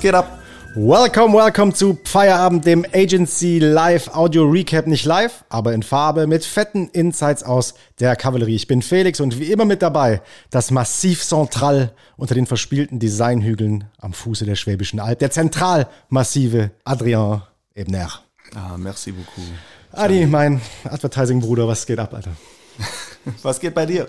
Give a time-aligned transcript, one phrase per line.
[0.00, 0.38] Was geht ab?
[0.76, 4.86] Welcome, welcome zu Feierabend, dem Agency Live Audio Recap.
[4.86, 8.54] Nicht live, aber in Farbe mit fetten Insights aus der Kavallerie.
[8.54, 13.84] Ich bin Felix und wie immer mit dabei das Massiv Central unter den verspielten Designhügeln
[13.98, 15.18] am Fuße der Schwäbischen Alb.
[15.18, 17.42] Der zentralmassive Adrien
[17.74, 18.08] Ebner.
[18.54, 19.44] Ah, merci beaucoup.
[19.92, 22.32] Adi, mein Advertising-Bruder, was geht ab, Alter?
[23.42, 24.08] Was geht bei dir?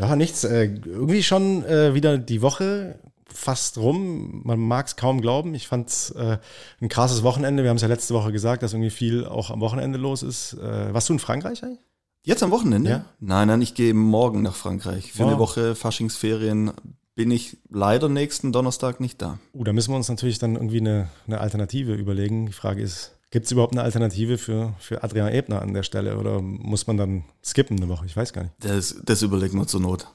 [0.00, 0.42] Ja, nichts.
[0.42, 2.98] Äh, irgendwie schon äh, wieder die Woche
[3.32, 4.42] fast rum.
[4.44, 5.54] Man mag es kaum glauben.
[5.54, 6.38] Ich fand es äh,
[6.80, 7.62] ein krasses Wochenende.
[7.62, 10.54] Wir haben es ja letzte Woche gesagt, dass irgendwie viel auch am Wochenende los ist.
[10.54, 11.80] Äh, warst du in Frankreich eigentlich?
[12.22, 12.90] Jetzt am Wochenende?
[12.90, 13.04] Ja.
[13.18, 15.12] Nein, nein, ich gehe morgen nach Frankreich.
[15.12, 15.28] Für Wow.
[15.30, 16.72] eine Woche Faschingsferien
[17.14, 19.38] bin ich leider nächsten Donnerstag nicht da.
[19.54, 22.46] Uh, da müssen wir uns natürlich dann irgendwie eine, eine Alternative überlegen.
[22.46, 26.18] Die Frage ist, gibt es überhaupt eine Alternative für, für Adrian Ebner an der Stelle
[26.18, 28.04] oder muss man dann skippen eine Woche?
[28.06, 28.54] Ich weiß gar nicht.
[28.60, 30.06] Das, das überlegen wir zur Not.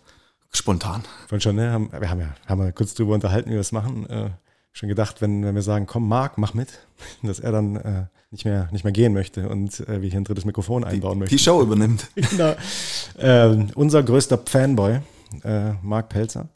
[0.55, 1.03] Spontan.
[1.27, 1.71] Vorhin schon, ne?
[1.71, 4.09] Haben, wir haben ja haben wir kurz drüber unterhalten, wie wir das machen.
[4.09, 4.29] Äh,
[4.75, 6.79] schon gedacht, wenn, wenn wir sagen, komm, Marc, mach mit,
[7.23, 10.25] dass er dann äh, nicht, mehr, nicht mehr gehen möchte und äh, wir hier ein
[10.25, 11.35] drittes Mikrofon einbauen möchten.
[11.35, 12.07] Die Show übernimmt.
[12.15, 12.55] Genau.
[13.17, 14.99] ähm, unser größter Fanboy,
[15.43, 16.49] äh, Marc Pelzer.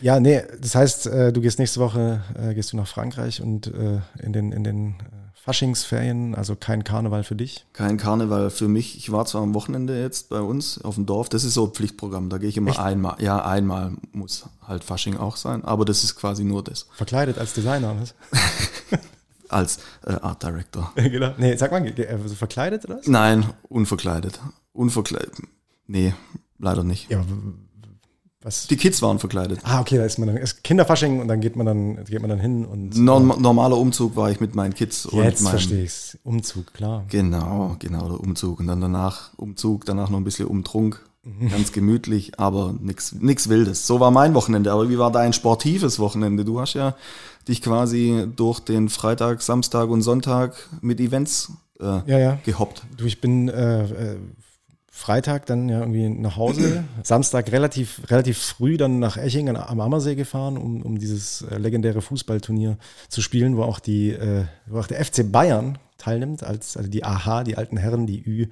[0.00, 3.66] Ja, nee, das heißt, äh, du gehst nächste Woche äh, gehst du nach Frankreich und
[3.66, 5.15] äh, in den, in den äh,
[5.46, 7.66] Faschingsferien, also kein Karneval für dich.
[7.72, 8.96] Kein Karneval für mich.
[8.96, 11.28] Ich war zwar am Wochenende jetzt bei uns auf dem Dorf.
[11.28, 12.30] Das ist so ein Pflichtprogramm.
[12.30, 12.80] Da gehe ich immer Echt?
[12.80, 13.14] einmal.
[13.22, 15.64] Ja, einmal muss halt Fasching auch sein.
[15.64, 16.88] Aber das ist quasi nur das.
[16.96, 17.94] Verkleidet als Designer.
[18.00, 18.14] Was?
[19.48, 20.90] Als äh, Art Director.
[20.96, 21.32] genau.
[21.38, 23.06] Nee, sag mal, äh, so verkleidet oder was?
[23.06, 24.40] Nein, unverkleidet.
[24.72, 25.34] Unverkleidet.
[25.86, 26.14] Nee,
[26.58, 27.08] leider nicht.
[27.08, 27.28] Ja, aber
[28.46, 28.66] was?
[28.68, 29.60] Die Kids waren verkleidet.
[29.64, 32.30] Ah, okay, da ist man dann ist Kinderfasching und dann geht man dann geht man
[32.30, 36.16] dann hin und Norm normaler Umzug war ich mit meinen Kids und jetzt verstehe ich's.
[36.24, 37.04] Umzug, klar.
[37.08, 38.60] Genau, genau, der Umzug.
[38.60, 41.04] Und dann danach Umzug, danach noch ein bisschen Umtrunk.
[41.24, 41.48] Mhm.
[41.48, 43.86] Ganz gemütlich, aber nix, nix Wildes.
[43.86, 44.70] So war mein Wochenende.
[44.70, 46.44] Aber wie war dein sportives Wochenende?
[46.44, 46.94] Du hast ja
[47.48, 51.50] dich quasi durch den Freitag, Samstag und Sonntag mit Events
[51.80, 52.38] äh, Ja, ja.
[52.44, 52.84] gehoppt.
[52.96, 54.16] Du, ich bin äh, äh,
[54.96, 59.78] Freitag dann ja irgendwie nach Hause, Samstag relativ, relativ früh dann nach Eching an- am
[59.80, 62.78] Ammersee gefahren, um, um dieses äh, legendäre Fußballturnier
[63.10, 67.04] zu spielen, wo auch die, äh, wo auch der FC Bayern teilnimmt, als also die
[67.04, 68.46] AH, die alten Herren, die Ü,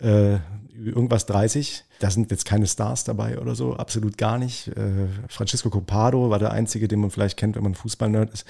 [0.00, 0.38] äh,
[0.78, 1.84] irgendwas 30.
[2.00, 4.68] Da sind jetzt keine Stars dabei oder so, absolut gar nicht.
[4.68, 8.44] Äh, Francisco Copado war der einzige, den man vielleicht kennt, wenn man Fußballnerd ist.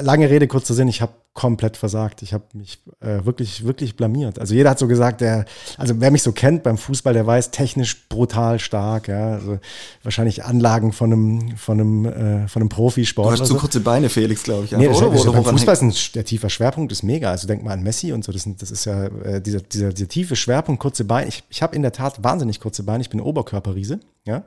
[0.00, 2.22] Lange Rede, kurzer Sinn, ich habe komplett versagt.
[2.22, 4.38] Ich habe mich äh, wirklich, wirklich blamiert.
[4.40, 5.44] Also jeder hat so gesagt, der,
[5.76, 9.34] also wer mich so kennt beim Fußball, der weiß, technisch brutal stark, ja.
[9.34, 9.58] Also
[10.02, 13.26] wahrscheinlich Anlagen von einem, von einem, äh, von einem Profisport.
[13.26, 13.60] Du hast oder zu so.
[13.60, 14.72] kurze Beine, Felix, glaube ich.
[14.72, 15.08] Nee, das, oder?
[15.08, 17.30] Oder woran Fußball ist ein, der tiefer Schwerpunkt ist mega.
[17.30, 18.32] Also denk mal an Messi und so.
[18.32, 21.26] Das, das ist ja äh, dieser, dieser, dieser tiefe Schwerpunkt, kurze Beine.
[21.26, 23.00] Ich, ich habe in der Tat wahnsinnig kurze Beine.
[23.00, 23.98] Ich bin Oberkörperriese.
[24.26, 24.44] Ja?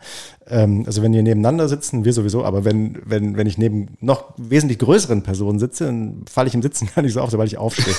[0.47, 4.33] Ähm, also wenn wir nebeneinander sitzen, wir sowieso, aber wenn, wenn, wenn ich neben noch
[4.37, 7.57] wesentlich größeren Personen sitze, dann falle ich im Sitzen gar nicht so auf, sobald ich
[7.57, 7.95] aufstehe,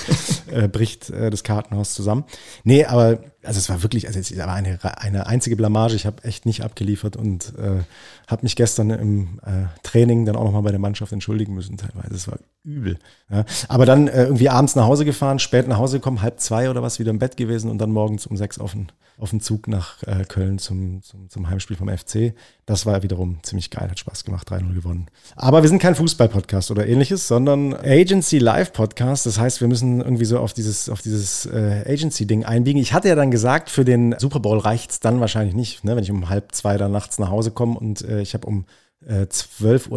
[0.52, 2.24] äh, bricht äh, das Kartenhaus zusammen.
[2.64, 5.94] Nee, aber also es war wirklich, also es war eine, eine einzige Blamage.
[5.94, 7.82] Ich habe echt nicht abgeliefert und äh,
[8.26, 12.14] habe mich gestern im äh, Training dann auch nochmal bei der Mannschaft entschuldigen müssen teilweise.
[12.14, 12.98] Es war übel.
[13.30, 13.46] Ja.
[13.68, 16.82] Aber dann äh, irgendwie abends nach Hause gefahren, spät nach Hause gekommen, halb zwei oder
[16.82, 18.88] was, wieder im Bett gewesen und dann morgens um sechs auf den,
[19.20, 22.34] auf den Zug nach äh, Köln zum, zum, zum Heimspiel vom FC.
[22.66, 25.06] Das war wiederum ziemlich geil, hat Spaß gemacht, 3-0 gewonnen.
[25.36, 29.26] Aber wir sind kein Fußball-Podcast oder ähnliches, sondern Agency Live-Podcast.
[29.26, 32.80] Das heißt, wir müssen irgendwie so auf dieses, auf dieses äh, Agency-Ding einbiegen.
[32.80, 36.04] Ich hatte ja dann gesagt, für den Super Bowl reicht's dann wahrscheinlich nicht, ne, wenn
[36.04, 38.64] ich um halb zwei dann nachts nach Hause komme und äh, ich habe um
[39.06, 39.90] äh, 12.30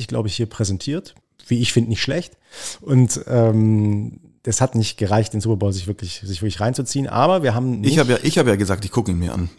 [0.00, 1.14] Uhr, glaube ich, hier präsentiert.
[1.46, 2.36] Wie ich finde, nicht schlecht.
[2.80, 7.08] Und ähm, das hat nicht gereicht, den Super Bowl sich wirklich, sich wirklich reinzuziehen.
[7.08, 9.34] Aber wir haben nicht, Ich habe ja, ich hab ja gesagt, ich gucke ihn mir
[9.34, 9.50] an.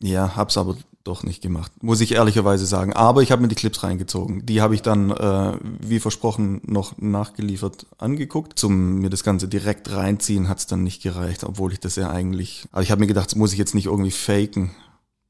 [0.00, 2.92] Ja, hab's aber doch nicht gemacht, muss ich ehrlicherweise sagen.
[2.92, 4.46] Aber ich habe mir die Clips reingezogen.
[4.46, 8.58] Die habe ich dann, äh, wie versprochen, noch nachgeliefert angeguckt.
[8.58, 12.66] Zum mir das Ganze direkt reinziehen hat's dann nicht gereicht, obwohl ich das ja eigentlich.
[12.70, 14.70] Aber ich habe mir gedacht, das muss ich jetzt nicht irgendwie faken.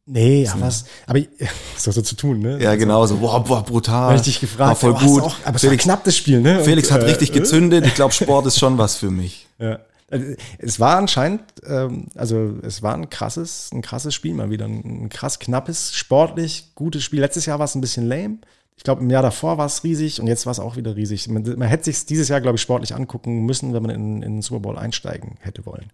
[0.05, 1.21] Nee, aber was, aber
[1.85, 2.61] doch so zu tun, ne?
[2.61, 3.19] Ja, genau so.
[3.19, 4.11] Boah, boah, brutal.
[4.11, 5.23] Weil ich dich gefragt War voll habe, gut.
[5.23, 6.65] Auch, aber es war Felix, knapp das Spiel, ne?
[6.65, 7.87] Felix Und, hat äh, richtig gezündet.
[7.87, 9.47] Ich glaube, Sport ist schon was für mich.
[9.59, 9.79] Ja.
[10.11, 10.27] Also,
[10.59, 14.65] Es war anscheinend, ähm, also es war ein krasses, ein krasses Spiel mal wieder.
[14.67, 17.21] Ein krass knappes, sportlich gutes Spiel.
[17.21, 18.39] Letztes Jahr war es ein bisschen lame.
[18.77, 21.29] Ich glaube, im Jahr davor war es riesig und jetzt war es auch wieder riesig.
[21.29, 24.33] Man, man hätte sich dieses Jahr, glaube ich, sportlich angucken müssen, wenn man in, in
[24.35, 25.93] den Super Bowl einsteigen hätte wollen.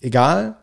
[0.00, 0.56] Egal,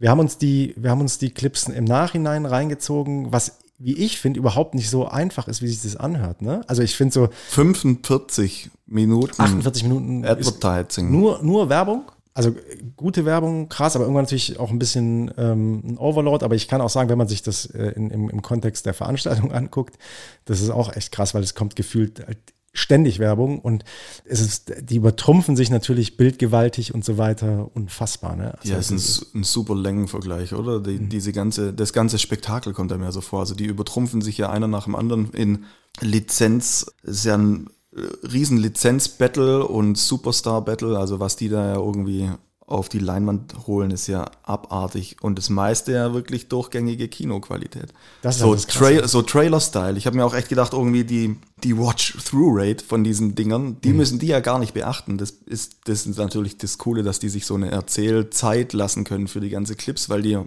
[0.00, 4.18] wir haben uns die, wir haben uns die Clips im Nachhinein reingezogen, was, wie ich
[4.18, 6.40] finde, überhaupt nicht so einfach ist, wie sich das anhört.
[6.40, 6.62] Ne?
[6.66, 11.10] Also ich finde so 45 Minuten 48 Minuten Advertising.
[11.10, 12.10] nur, nur Werbung.
[12.32, 12.56] also
[12.96, 16.46] gute Werbung, krass, aber irgendwann natürlich auch ein bisschen ähm, ein Overload.
[16.46, 18.94] Aber ich kann auch sagen, wenn man sich das äh, in, im, im Kontext der
[18.94, 19.98] Veranstaltung anguckt,
[20.46, 22.38] das ist auch echt krass, weil es kommt gefühlt halt
[22.72, 23.84] ständig Werbung und
[24.24, 28.36] es ist, die übertrumpfen sich natürlich bildgewaltig und so weiter unfassbar.
[28.36, 28.56] Ne?
[28.58, 30.80] Also ja, es ist ein, ein, super Längenvergleich, oder?
[30.80, 31.08] Die, mhm.
[31.08, 33.40] Diese ganze, das ganze Spektakel kommt einem ja so vor.
[33.40, 35.64] Also die übertrumpfen sich ja einer nach dem anderen in
[36.00, 36.86] Lizenz.
[37.02, 42.30] Es ist ja ein äh, riesen Lizenz-Battle und Superstar-Battle, also was die da ja irgendwie
[42.70, 47.92] auf die Leinwand holen, ist ja abartig und das meiste ja wirklich durchgängige Kinoqualität.
[48.22, 49.98] Das ist so, halt Tra so Trailer-Style.
[49.98, 53.96] Ich habe mir auch echt gedacht, irgendwie die, die Watch-Through-Rate von diesen Dingern, die mhm.
[53.96, 55.18] müssen die ja gar nicht beachten.
[55.18, 59.26] Das ist, das ist natürlich das Coole, dass die sich so eine Erzählzeit lassen können
[59.26, 60.38] für die ganze Clips, weil die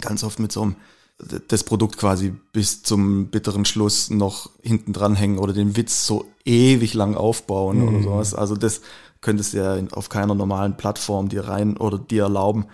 [0.00, 0.76] ganz oft mit so einem
[1.48, 6.94] das Produkt quasi bis zum bitteren Schluss noch hinten dranhängen oder den Witz so ewig
[6.94, 7.88] lang aufbauen mhm.
[7.88, 8.34] oder sowas.
[8.34, 8.80] Also das
[9.20, 12.66] könntest du ja auf keiner normalen Plattform dir rein oder dir erlauben,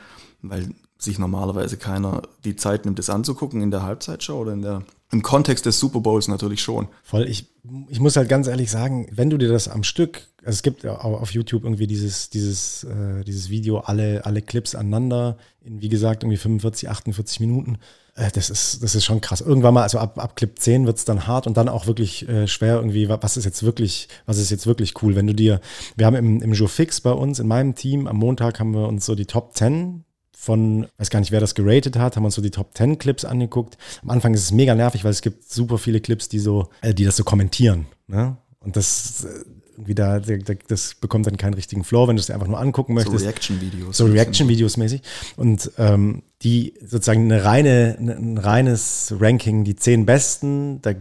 [0.43, 4.83] weil sich normalerweise keiner die Zeit nimmt, das anzugucken in der Halbzeitshow oder in der,
[5.13, 6.89] im Kontext des Super Bowls natürlich schon.
[7.03, 7.47] Voll, ich,
[7.89, 10.87] ich muss halt ganz ehrlich sagen, wenn du dir das am Stück, also es gibt
[10.87, 16.23] auf YouTube irgendwie dieses, dieses, äh, dieses Video, alle, alle Clips aneinander, in wie gesagt
[16.23, 17.79] irgendwie 45, 48 Minuten.
[18.17, 19.41] Äh, das ist, das ist schon krass.
[19.41, 22.29] Irgendwann mal, also ab, ab Clip 10 wird es dann hart und dann auch wirklich
[22.29, 25.61] äh, schwer irgendwie, was ist jetzt wirklich, was ist jetzt wirklich cool, wenn du dir,
[25.97, 28.89] wir haben im, im Joe Fix bei uns, in meinem Team, am Montag haben wir
[28.89, 30.05] uns so die Top 10
[30.37, 33.25] von, weiß gar nicht, wer das geratet hat, haben uns so die Top 10 Clips
[33.25, 33.77] angeguckt.
[34.03, 36.95] Am Anfang ist es mega nervig, weil es gibt super viele Clips, die so, äh,
[36.95, 37.87] die das so kommentieren.
[38.07, 38.37] Ne?
[38.61, 39.45] Und das äh,
[39.77, 40.21] irgendwie da,
[40.69, 43.19] das bekommt dann keinen richtigen Flow, wenn du es dir einfach nur angucken möchtest.
[43.19, 43.97] So Reaction-Videos.
[43.97, 45.03] So Reaction-Videos mäßig.
[45.37, 50.93] Und ähm, die sozusagen eine reine, ein reines Ranking, die zehn besten, da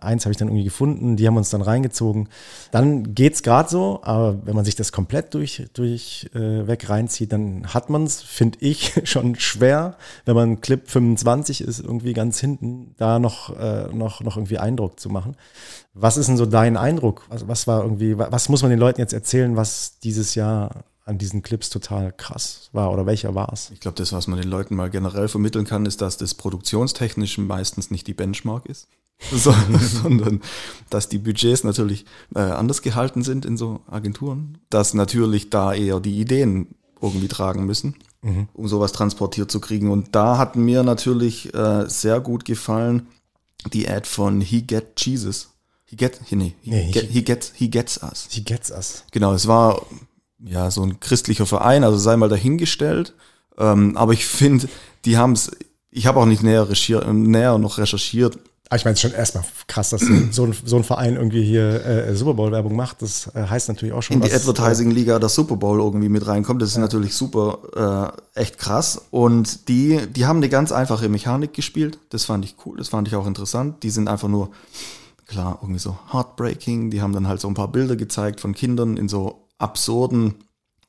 [0.00, 2.28] eins habe ich dann irgendwie gefunden, die haben uns dann reingezogen.
[2.70, 7.32] Dann geht's gerade so, aber wenn man sich das komplett durch, durch äh, weg reinzieht,
[7.32, 12.40] dann hat man es, finde ich, schon schwer, wenn man Clip 25 ist, irgendwie ganz
[12.40, 15.36] hinten, da noch, äh, noch, noch irgendwie Eindruck zu machen.
[15.94, 17.24] Was ist denn so dein Eindruck?
[17.28, 21.18] Was, was war irgendwie, was muss man den Leuten jetzt erzählen, was dieses Jahr an
[21.18, 23.70] diesen Clips total krass war oder welcher war es?
[23.70, 27.38] Ich glaube, das, was man den Leuten mal generell vermitteln kann, ist, dass das produktionstechnisch
[27.38, 28.88] meistens nicht die Benchmark ist.
[29.32, 30.42] sondern
[30.90, 32.04] dass die Budgets natürlich
[32.34, 37.64] äh, anders gehalten sind in so Agenturen, dass natürlich da eher die Ideen irgendwie tragen
[37.64, 38.48] müssen, mhm.
[38.52, 39.90] um sowas transportiert zu kriegen.
[39.90, 43.06] Und da hat mir natürlich äh, sehr gut gefallen
[43.72, 45.48] die Ad von He Get Jesus.
[45.86, 48.26] He get, nee, he, nee, get, he, gets, he gets us.
[48.30, 49.04] He gets us.
[49.12, 49.86] Genau, es war
[50.38, 53.14] ja so ein christlicher Verein, also sei mal dahingestellt.
[53.58, 54.68] Ähm, aber ich finde,
[55.04, 55.50] die haben es,
[55.90, 56.66] ich habe auch nicht näher,
[57.12, 58.38] näher noch recherchiert,
[58.68, 60.00] aber ah, ich meine, es ist schon erstmal krass, dass
[60.32, 63.00] so ein, so ein Verein irgendwie hier äh, Super Bowl-Werbung macht.
[63.00, 64.16] Das äh, heißt natürlich auch schon.
[64.16, 66.60] In die Advertising-Liga der Super Bowl irgendwie mit reinkommt.
[66.60, 66.80] Das ist ja.
[66.80, 69.02] natürlich super, äh, echt krass.
[69.12, 72.00] Und die, die haben eine ganz einfache Mechanik gespielt.
[72.10, 73.84] Das fand ich cool, das fand ich auch interessant.
[73.84, 74.50] Die sind einfach nur,
[75.28, 76.90] klar, irgendwie so heartbreaking.
[76.90, 80.34] Die haben dann halt so ein paar Bilder gezeigt von Kindern in so absurden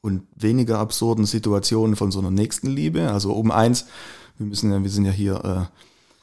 [0.02, 3.12] und weniger absurden Situationen von so einer Nächstenliebe.
[3.12, 3.88] Also um eins,
[4.38, 5.70] wir müssen ja, wir sind ja hier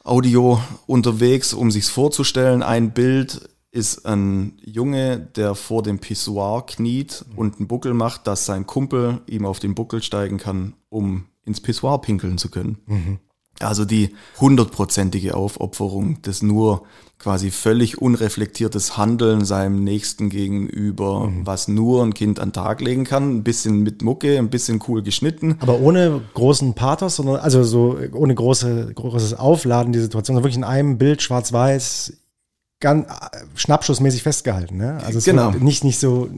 [0.03, 2.63] äh, Audio unterwegs, um sich's vorzustellen.
[2.63, 8.45] Ein Bild ist ein Junge, der vor dem Pissoir kniet und einen Buckel macht, dass
[8.45, 12.77] sein Kumpel ihm auf den Buckel steigen kann, um ins Pissoir pinkeln zu können.
[12.85, 13.19] Mhm.
[13.59, 16.83] Also die hundertprozentige Aufopferung des nur
[17.17, 21.45] quasi völlig unreflektiertes Handeln seinem Nächsten gegenüber, mhm.
[21.47, 23.37] was nur ein Kind an den Tag legen kann.
[23.37, 25.57] Ein bisschen mit Mucke, ein bisschen cool geschnitten.
[25.61, 30.57] Aber ohne großen Pathos, sondern also so ohne große, großes Aufladen die Situation, sondern wirklich
[30.57, 32.13] in einem Bild schwarz-weiß
[32.81, 33.07] ganz
[33.55, 34.77] schnappschussmäßig festgehalten.
[34.77, 34.99] Ne?
[35.05, 35.51] Also genau.
[35.51, 36.29] nicht, nicht so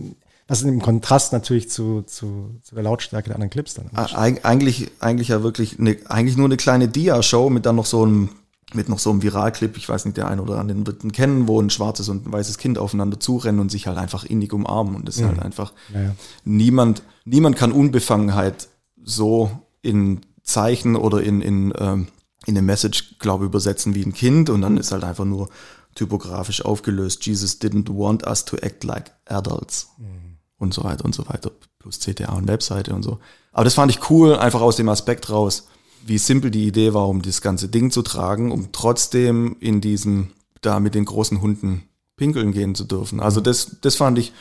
[0.48, 3.89] das ist im Kontrast natürlich zu, zu, zu der Lautstärke der anderen Clips dann.
[3.94, 8.04] Eig eigentlich, eigentlich ja wirklich eine, eigentlich nur eine kleine Dia-Show mit dann noch so
[8.04, 8.30] einem,
[8.74, 11.62] mit noch so einem Viralclip, ich weiß nicht, der ein oder andere wird kennen, wo
[11.62, 14.96] ein schwarzes und ein weißes Kind aufeinander zurennen und sich halt einfach innig umarmen.
[14.96, 15.38] Und das ist halt mhm.
[15.38, 16.16] halt einfach, ja.
[16.46, 18.70] niemand, niemand kann Unbefangenheit
[19.04, 19.51] so
[19.82, 22.08] in Zeichen oder in, in, ähm,
[22.46, 24.50] in eine Message, glaube ich, übersetzen wie ein Kind.
[24.50, 25.50] Und dann ist halt einfach nur
[25.94, 27.25] typografisch aufgelöst.
[27.25, 29.89] Jesus didn't want us to act like adults.
[29.98, 30.26] Mhm
[30.58, 33.20] und so weiter und so weiter, plus CTA und Webseite und so.
[33.52, 35.68] Aber das fand ich cool, einfach aus dem Aspekt raus,
[36.06, 40.32] wie simpel die Idee war, um das ganze Ding zu tragen, um trotzdem in diesem,
[40.62, 41.84] da mit den großen Hunden
[42.16, 43.20] pinkeln gehen zu dürfen.
[43.20, 44.34] Also das, das fand ich,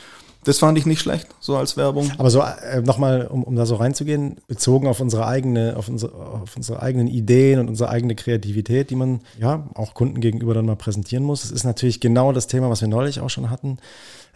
[0.47, 2.09] das fand ich nicht schlecht, so als Werbung.
[2.17, 6.13] Aber so äh, nochmal, um, um da so reinzugehen, bezogen auf unsere eigene, auf unsere,
[6.15, 10.65] auf unsere eigenen Ideen und unsere eigene Kreativität, die man ja auch Kunden gegenüber dann
[10.65, 11.41] mal präsentieren muss.
[11.41, 13.77] Das ist natürlich genau das Thema, was wir neulich auch schon hatten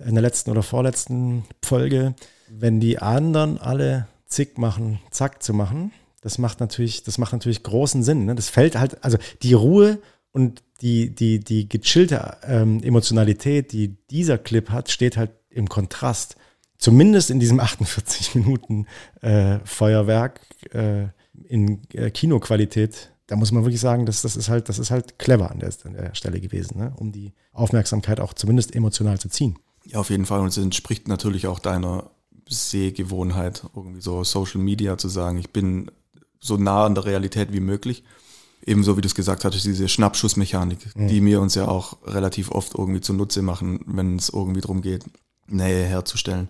[0.05, 2.13] in der letzten oder vorletzten Folge,
[2.49, 7.63] wenn die anderen alle zick machen, zack zu machen, das macht natürlich, das macht natürlich
[7.63, 8.25] großen Sinn.
[8.25, 8.35] Ne?
[8.35, 9.99] Das fällt halt, also die Ruhe
[10.33, 16.35] und die, die, die gechillte ähm, Emotionalität, die dieser Clip hat, steht halt im Kontrast.
[16.77, 18.87] Zumindest in diesem 48 Minuten
[19.21, 20.41] äh, Feuerwerk
[20.71, 21.07] äh,
[21.47, 23.11] in äh, Kinoqualität.
[23.27, 25.71] Da muss man wirklich sagen, dass das ist halt, das ist halt clever an der,
[25.85, 26.93] an der Stelle gewesen, ne?
[26.97, 29.57] um die Aufmerksamkeit auch zumindest emotional zu ziehen.
[29.85, 30.41] Ja, auf jeden Fall.
[30.41, 32.11] Und es entspricht natürlich auch deiner
[32.49, 35.89] Sehgewohnheit, irgendwie so Social Media zu sagen, ich bin
[36.39, 38.03] so nah an der Realität wie möglich.
[38.65, 41.07] Ebenso wie du es gesagt hattest, diese Schnappschussmechanik, mhm.
[41.07, 45.05] die wir uns ja auch relativ oft irgendwie zunutze machen, wenn es irgendwie darum geht,
[45.47, 46.49] Nähe herzustellen.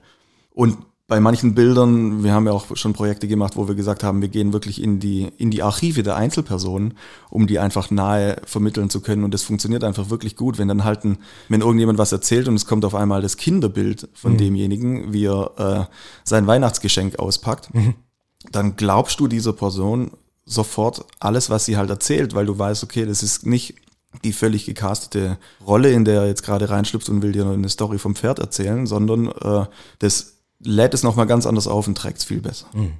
[0.53, 0.77] Und
[1.11, 4.29] bei manchen Bildern, wir haben ja auch schon Projekte gemacht, wo wir gesagt haben, wir
[4.29, 6.93] gehen wirklich in die, in die Archive der Einzelpersonen,
[7.29, 9.25] um die einfach nahe vermitteln zu können.
[9.25, 11.17] Und das funktioniert einfach wirklich gut, wenn dann halt ein,
[11.49, 14.37] wenn irgendjemand was erzählt und es kommt auf einmal das Kinderbild von mhm.
[14.37, 15.93] demjenigen, wie er äh,
[16.23, 17.95] sein Weihnachtsgeschenk auspackt, mhm.
[18.53, 20.11] dann glaubst du dieser Person
[20.45, 23.75] sofort alles, was sie halt erzählt, weil du weißt, okay, das ist nicht
[24.23, 27.97] die völlig gecastete Rolle, in der er jetzt gerade reinschlüpft und will dir eine Story
[27.97, 29.65] vom Pferd erzählen, sondern äh,
[29.99, 32.67] das lädt es nochmal ganz anders auf und trägt es viel besser.
[32.73, 32.93] Hm.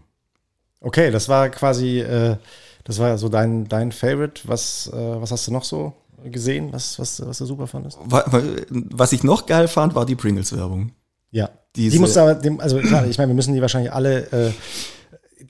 [0.79, 2.37] Okay, das war quasi, äh,
[2.83, 4.41] das war so dein, dein Favorite.
[4.45, 7.99] Was, äh, was hast du noch so gesehen, was, was, was du super fandest?
[8.05, 10.91] Was ich noch geil fand, war die Pringles-Werbung.
[11.31, 11.49] Ja.
[11.75, 14.51] Diese, die musst du aber, also klar, ich meine, wir müssen die wahrscheinlich alle äh,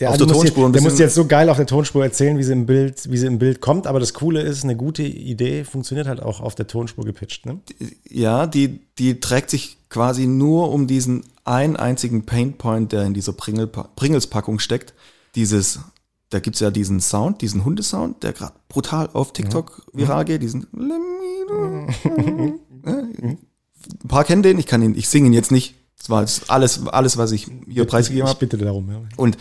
[0.01, 2.37] der, auf der muss Tonspur jetzt, der muss jetzt so geil auf der Tonspur erzählen,
[2.39, 3.85] wie sie im Bild, wie sie im Bild kommt.
[3.85, 7.45] Aber das Coole ist, eine gute Idee funktioniert halt auch auf der Tonspur gepitcht.
[7.45, 7.59] Ne?
[8.09, 13.33] Ja, die, die trägt sich quasi nur um diesen einen einzigen Paintpoint, der in dieser
[13.33, 14.95] Pringel, Pringles-Packung steckt.
[15.35, 15.81] Dieses,
[16.31, 19.99] da gibt's ja diesen Sound, diesen Hundesound, der gerade brutal auf TikTok mhm.
[19.99, 22.57] viral geht, diesen Ein
[24.07, 25.75] paar kennen den, ich kann ihn, ich singe ihn jetzt nicht.
[25.99, 28.33] Das war alles, alles, was ich hier preisgegeben habe.
[28.33, 28.99] Ich bitte darum, ja.
[29.17, 29.37] Und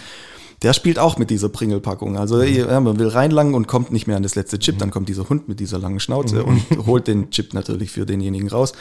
[0.63, 2.19] der spielt auch mit dieser Pringelpackung.
[2.19, 2.55] Also mhm.
[2.55, 4.77] ja, man will reinlangen und kommt nicht mehr an das letzte Chip.
[4.77, 4.79] Mhm.
[4.81, 6.45] Dann kommt dieser Hund mit dieser langen Schnauze mhm.
[6.45, 8.73] und holt den Chip natürlich für denjenigen raus.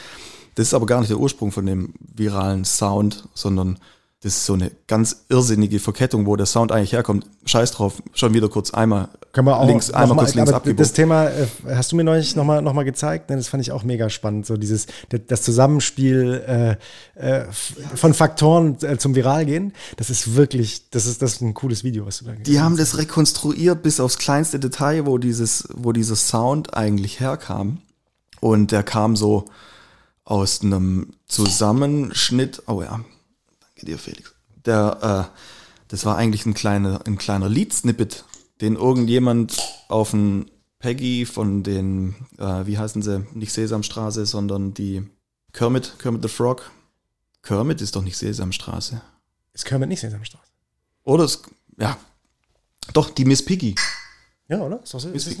[0.54, 3.78] Das ist aber gar nicht der Ursprung von dem viralen Sound, sondern
[4.22, 7.24] das ist so eine ganz irrsinnige Verkettung, wo der Sound eigentlich herkommt.
[7.46, 10.76] Scheiß drauf, schon wieder kurz einmal Können wir auch links, einmal mal, kurz links abgebogen.
[10.76, 13.36] Das Thema äh, hast du mir neulich nochmal noch mal gezeigt, ne?
[13.36, 14.44] das fand ich auch mega spannend.
[14.44, 16.76] So dieses, das Zusammenspiel
[17.16, 17.46] äh, äh,
[17.94, 22.18] von Faktoren zum Viralgehen, das ist wirklich, das ist, das ist ein cooles Video, was
[22.18, 26.74] du da Die haben das rekonstruiert bis aufs kleinste Detail, wo dieses, wo dieser Sound
[26.74, 27.78] eigentlich herkam.
[28.40, 29.46] Und der kam so
[30.24, 33.00] aus einem Zusammenschnitt, oh ja,
[33.86, 34.34] dir, Felix.
[34.64, 35.40] Der, äh,
[35.88, 38.24] das war eigentlich ein kleiner, ein kleiner Lead-Snippet,
[38.60, 39.58] den irgendjemand
[39.88, 45.02] auf ein Peggy von den, äh, wie heißen sie, nicht Sesamstraße, sondern die
[45.52, 46.70] Kermit, Kermit the Frog.
[47.42, 49.00] Kermit ist doch nicht Sesamstraße.
[49.52, 50.50] Ist Kermit nicht Sesamstraße?
[51.04, 51.42] Oder ist,
[51.78, 51.98] ja,
[52.92, 53.74] doch, die Miss Piggy.
[54.48, 54.82] Ja, oder?
[54.82, 55.36] Ist, das, ist?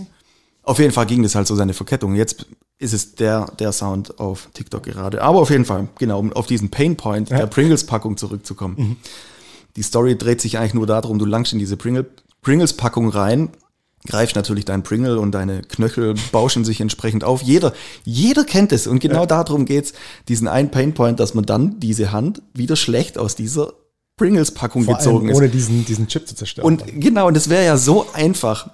[0.62, 2.14] Auf jeden Fall ging das halt so seine Verkettung.
[2.14, 2.46] Jetzt
[2.80, 5.22] ist es der, der Sound auf TikTok gerade.
[5.22, 7.36] Aber auf jeden Fall, genau, um auf diesen Painpoint ja.
[7.36, 8.74] der Pringles-Packung zurückzukommen.
[8.76, 8.96] Mhm.
[9.76, 12.06] Die Story dreht sich eigentlich nur darum, du langst in diese Pringle,
[12.40, 13.50] Pringles-Packung rein,
[14.06, 17.42] greifst natürlich dein Pringle und deine Knöchel bauschen sich entsprechend auf.
[17.42, 19.26] Jeder, jeder kennt es und genau ja.
[19.26, 19.92] darum geht's,
[20.28, 23.74] diesen einen Painpoint, dass man dann diese Hand wieder schlecht aus dieser
[24.16, 25.36] Pringles-Packung gezogen ist.
[25.36, 26.66] Ohne diesen, diesen Chip zu zerstören.
[26.66, 28.70] Und genau, und das wäre ja so einfach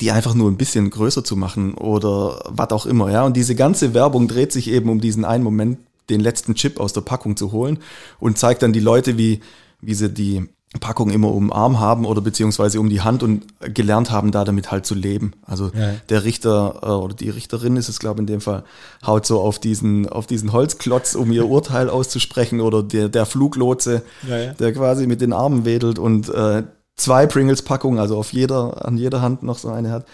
[0.00, 3.24] die einfach nur ein bisschen größer zu machen oder was auch immer, ja.
[3.24, 5.78] Und diese ganze Werbung dreht sich eben um diesen einen Moment,
[6.10, 7.78] den letzten Chip aus der Packung zu holen
[8.18, 9.40] und zeigt dann die Leute, wie,
[9.80, 10.48] wie sie die
[10.80, 14.44] Packung immer um den Arm haben oder beziehungsweise um die Hand und gelernt haben, da
[14.44, 15.32] damit halt zu leben.
[15.46, 15.94] Also ja.
[16.10, 18.64] der Richter äh, oder die Richterin ist es, glaube ich, in dem Fall,
[19.04, 24.02] haut so auf diesen, auf diesen Holzklotz, um ihr Urteil auszusprechen oder der, der Fluglotse,
[24.28, 24.52] ja, ja.
[24.52, 26.64] der quasi mit den Armen wedelt und äh,
[26.98, 30.06] zwei Pringles-Packungen, also auf jeder, an jeder Hand noch so eine hat.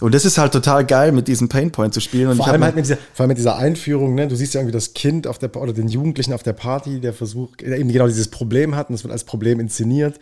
[0.00, 2.28] Und das ist halt total geil, mit diesem Painpoint zu spielen.
[2.28, 4.28] Und vor, allem halt mit dieser, vor allem mit dieser Einführung, ne?
[4.28, 7.14] du siehst ja irgendwie das Kind auf der, oder den Jugendlichen auf der Party, der
[7.14, 10.18] versucht, der eben genau dieses Problem hat und das wird als Problem inszeniert.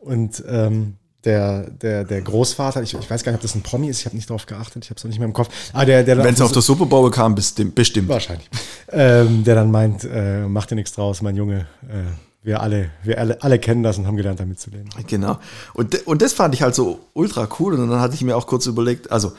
[0.00, 3.88] Und ähm, der, der, der Großvater, ich, ich weiß gar nicht, ob das ein Promi
[3.88, 5.50] ist, ich habe nicht darauf geachtet, ich habe es noch nicht mehr im Kopf.
[5.72, 7.74] Ah, der, der Wenn es auf der Super Bowl kam, bestimmt.
[7.74, 8.08] bestimmt.
[8.08, 8.48] Wahrscheinlich.
[8.90, 11.66] Ähm, der dann meint, äh, mach dir nichts draus, mein Junge.
[11.88, 14.88] Äh, wir alle, wir alle, alle kennen das und haben gelernt, damit zu leben.
[15.06, 15.38] Genau.
[15.74, 17.74] Und, und das fand ich halt so ultra cool.
[17.74, 19.32] Und dann hatte ich mir auch kurz überlegt, also,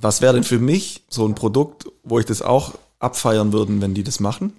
[0.00, 3.94] was wäre denn für mich so ein Produkt, wo ich das auch abfeiern würden, wenn
[3.94, 4.52] die das machen?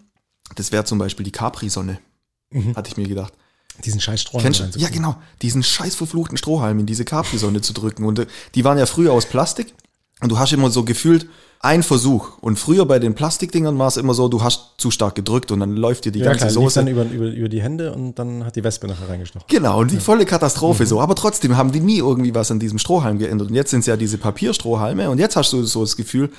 [0.55, 1.99] Das wäre zum Beispiel die Capri-Sonne.
[2.49, 2.75] Mhm.
[2.75, 3.33] Hatte ich mir gedacht.
[3.85, 4.53] Diesen scheiß Strohhalm.
[4.75, 5.15] Ja, genau.
[5.41, 8.03] Diesen scheiß verfluchten Strohhalm in diese Capri-Sonne zu drücken.
[8.03, 9.73] Und äh, die waren ja früher aus Plastik.
[10.21, 11.27] Und du hast immer so gefühlt
[11.61, 12.37] ein Versuch.
[12.41, 15.59] Und früher bei den Plastikdingern war es immer so, du hast zu stark gedrückt und
[15.61, 16.79] dann läuft dir die Ja, ganze klar, Soße.
[16.79, 19.45] dann über, über, über die Hände und dann hat die Wespe nachher reingestochen.
[19.49, 20.87] Genau, und die volle Katastrophe Mhm.
[20.87, 21.01] so.
[21.01, 23.49] Aber trotzdem haben die nie irgendwie was an diesem Strohhalm geändert.
[23.49, 25.09] Und jetzt sind es ja diese Papierstrohhalme.
[25.09, 26.29] Und jetzt hast du so das Gefühl,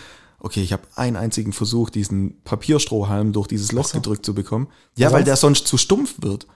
[0.41, 4.69] okay, ich habe einen einzigen Versuch, diesen Papierstrohhalm durch dieses Loch gedrückt zu bekommen.
[4.97, 6.47] Ja, Aber weil der sonst- zu stumpf wird.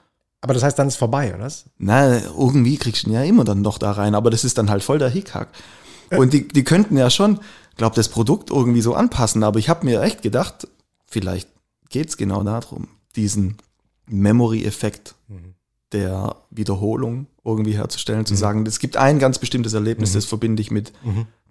[0.41, 1.51] Aber das heißt, dann ist vorbei, oder?
[1.79, 4.69] Na, irgendwie kriegst du ihn ja immer dann noch da rein, aber das ist dann
[4.71, 5.49] halt voll der Hickhack.
[6.19, 7.41] Und die, die könnten ja schon,
[7.77, 10.69] glaub, das Produkt irgendwie so anpassen, aber ich habe mir echt gedacht,
[11.07, 11.49] vielleicht
[11.89, 13.57] geht's genau darum, diesen
[14.07, 15.15] Memory-Effekt
[15.93, 20.71] der Wiederholung irgendwie herzustellen, zu sagen, es gibt ein ganz bestimmtes Erlebnis, das verbinde ich
[20.71, 20.93] mit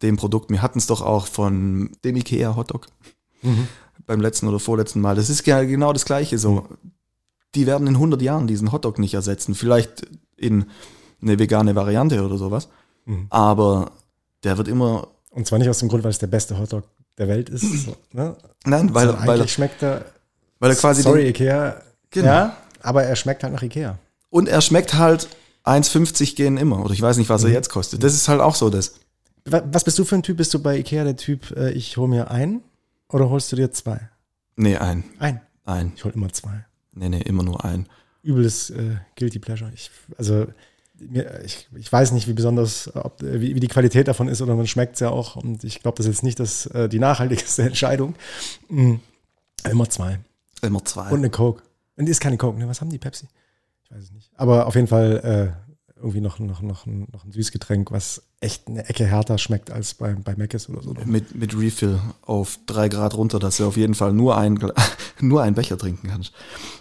[0.01, 0.50] dem Produkt.
[0.50, 2.88] Wir hatten es doch auch von dem Ikea Hotdog
[4.05, 5.15] beim letzten oder vorletzten Mal.
[5.15, 6.67] Das ist ja genau das Gleiche so.
[7.55, 9.55] Die werden in 100 Jahren diesen Hotdog nicht ersetzen.
[9.55, 10.65] Vielleicht in
[11.22, 12.67] eine vegane Variante oder sowas.
[13.29, 13.91] Aber
[14.44, 16.84] der wird immer, Und zwar nicht aus dem Grund, weil es der beste Hotdog
[17.18, 17.62] der Welt ist.
[17.86, 18.36] So, ne?
[18.66, 20.06] nein, weil, Sondern weil, eigentlich schmeckt er,
[20.60, 21.82] weil er quasi sorry den, Ikea,
[22.12, 22.28] Genau.
[22.28, 23.98] ja, aber er schmeckt halt nach Ikea.
[24.30, 25.28] und er schmeckt halt
[25.66, 26.84] 1,50 gehen immer.
[26.84, 27.56] Oder ich weiß nicht, was er Mhm.
[27.56, 28.04] jetzt kostet.
[28.04, 28.96] Das ist halt auch so das.
[29.46, 30.38] Wa- Was bist du für ein Typ?
[30.38, 32.62] Bist du bei Ikea der Typ, äh, ich hole mir ein
[33.10, 34.10] oder holst du dir zwei?
[34.56, 35.04] Nee, ein.
[35.20, 35.42] Ein.
[35.66, 35.94] Ein.
[35.96, 36.66] Ich hole immer zwei.
[36.94, 37.88] Nee, nee, immer nur ein.
[38.24, 39.72] Übles äh, Guilty Pleasure.
[39.74, 40.48] Ich, also
[41.44, 44.68] ich, ich weiß nicht, wie besonders, ob, wie, wie die Qualität davon ist oder man
[44.68, 45.36] schmeckt es ja auch.
[45.36, 48.16] Und ich glaube, das ist jetzt nicht das, äh, die nachhaltigste Entscheidung.
[48.70, 48.96] Mm.
[49.70, 50.20] Immer zwei.
[50.62, 51.10] Immer zwei.
[51.10, 51.64] Und eine Coke.
[51.96, 52.68] Und die ist keine Coke, ne?
[52.68, 53.28] Was haben die Pepsi?
[53.84, 54.32] Ich weiß es nicht.
[54.36, 55.64] Aber auf jeden Fall äh,
[56.04, 59.94] irgendwie noch, noch, noch, ein, noch ein Süßgetränk, was echt eine Ecke härter schmeckt als
[59.94, 60.94] bei, bei Mc's oder so.
[61.06, 64.60] mit, mit Refill auf drei Grad runter, dass du auf jeden Fall nur, ein,
[65.22, 66.34] nur einen Becher trinken kannst.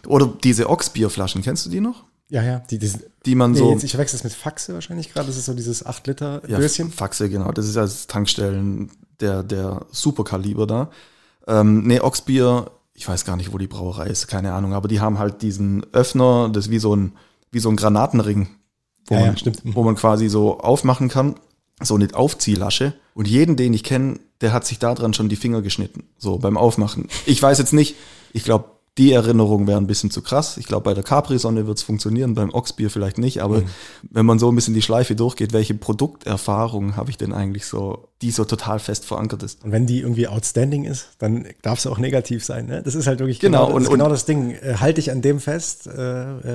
[0.06, 2.04] Oder diese Ochsbierflaschen, kennst du die noch?
[2.32, 2.62] Ja, ja.
[2.70, 2.90] Die, die,
[3.26, 3.70] Die man nee, so.
[3.72, 5.26] jetzt, ich verwechsel es mit Faxe wahrscheinlich gerade.
[5.26, 6.90] Das ist so dieses 8 Liter ja, Döschen.
[6.90, 7.52] Faxe, genau.
[7.52, 10.90] Das ist als Tankstellen der, der Superkaliber da.
[11.46, 15.00] Ähm, nee, Ochsbier, ich weiß gar nicht, wo die Brauerei ist, keine Ahnung, aber die
[15.00, 17.12] haben halt diesen Öffner, das ist wie so ein,
[17.50, 18.48] wie so ein Granatenring,
[19.08, 19.60] wo, Ja, ja, man, stimmt.
[19.64, 21.34] wo man quasi so aufmachen kann,
[21.82, 22.94] so eine Aufziehlasche.
[23.12, 26.56] Und jeden, den ich kenne, der hat sich daran schon die Finger geschnitten, so beim
[26.56, 27.08] Aufmachen.
[27.26, 27.96] Ich weiß jetzt nicht,
[28.32, 30.58] ich glaube, die Erinnerung wäre ein bisschen zu krass.
[30.58, 33.42] Ich glaube, bei der Capri-Sonne wird es funktionieren, beim Ochsbier vielleicht nicht.
[33.42, 33.66] Aber Mhm.
[34.10, 38.08] wenn man so ein bisschen die Schleife durchgeht, welche Produkterfahrung habe ich denn eigentlich so,
[38.20, 39.64] die so total fest verankert ist?
[39.64, 42.66] Und wenn die irgendwie outstanding ist, dann darf es auch negativ sein.
[42.66, 42.82] Ne?
[42.82, 44.50] Das ist halt wirklich Genau, genau, das, und- ist genau das Ding.
[44.50, 45.92] Äh, halte dich an dem fest, äh,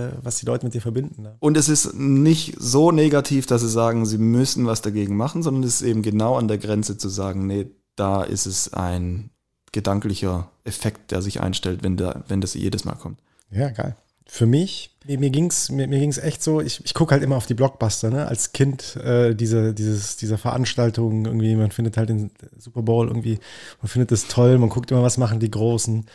[0.07, 1.23] äh, was die Leute mit dir verbinden.
[1.23, 1.35] Ne?
[1.39, 5.63] Und es ist nicht so negativ, dass sie sagen, sie müssen was dagegen machen, sondern
[5.63, 9.31] es ist eben genau an der Grenze zu sagen, nee, da ist es ein
[9.71, 13.19] gedanklicher Effekt, der sich einstellt, wenn, der, wenn das jedes Mal kommt.
[13.51, 13.95] Ja, geil.
[14.29, 17.23] Für mich, mir, mir ging es mir, mir ging's echt so, ich, ich gucke halt
[17.23, 18.27] immer auf die Blockbuster, ne?
[18.27, 23.39] Als Kind äh, diese, dieses, dieser Veranstaltung, irgendwie, man findet halt den Super Bowl irgendwie,
[23.81, 26.05] man findet das toll, man guckt immer, was machen die Großen.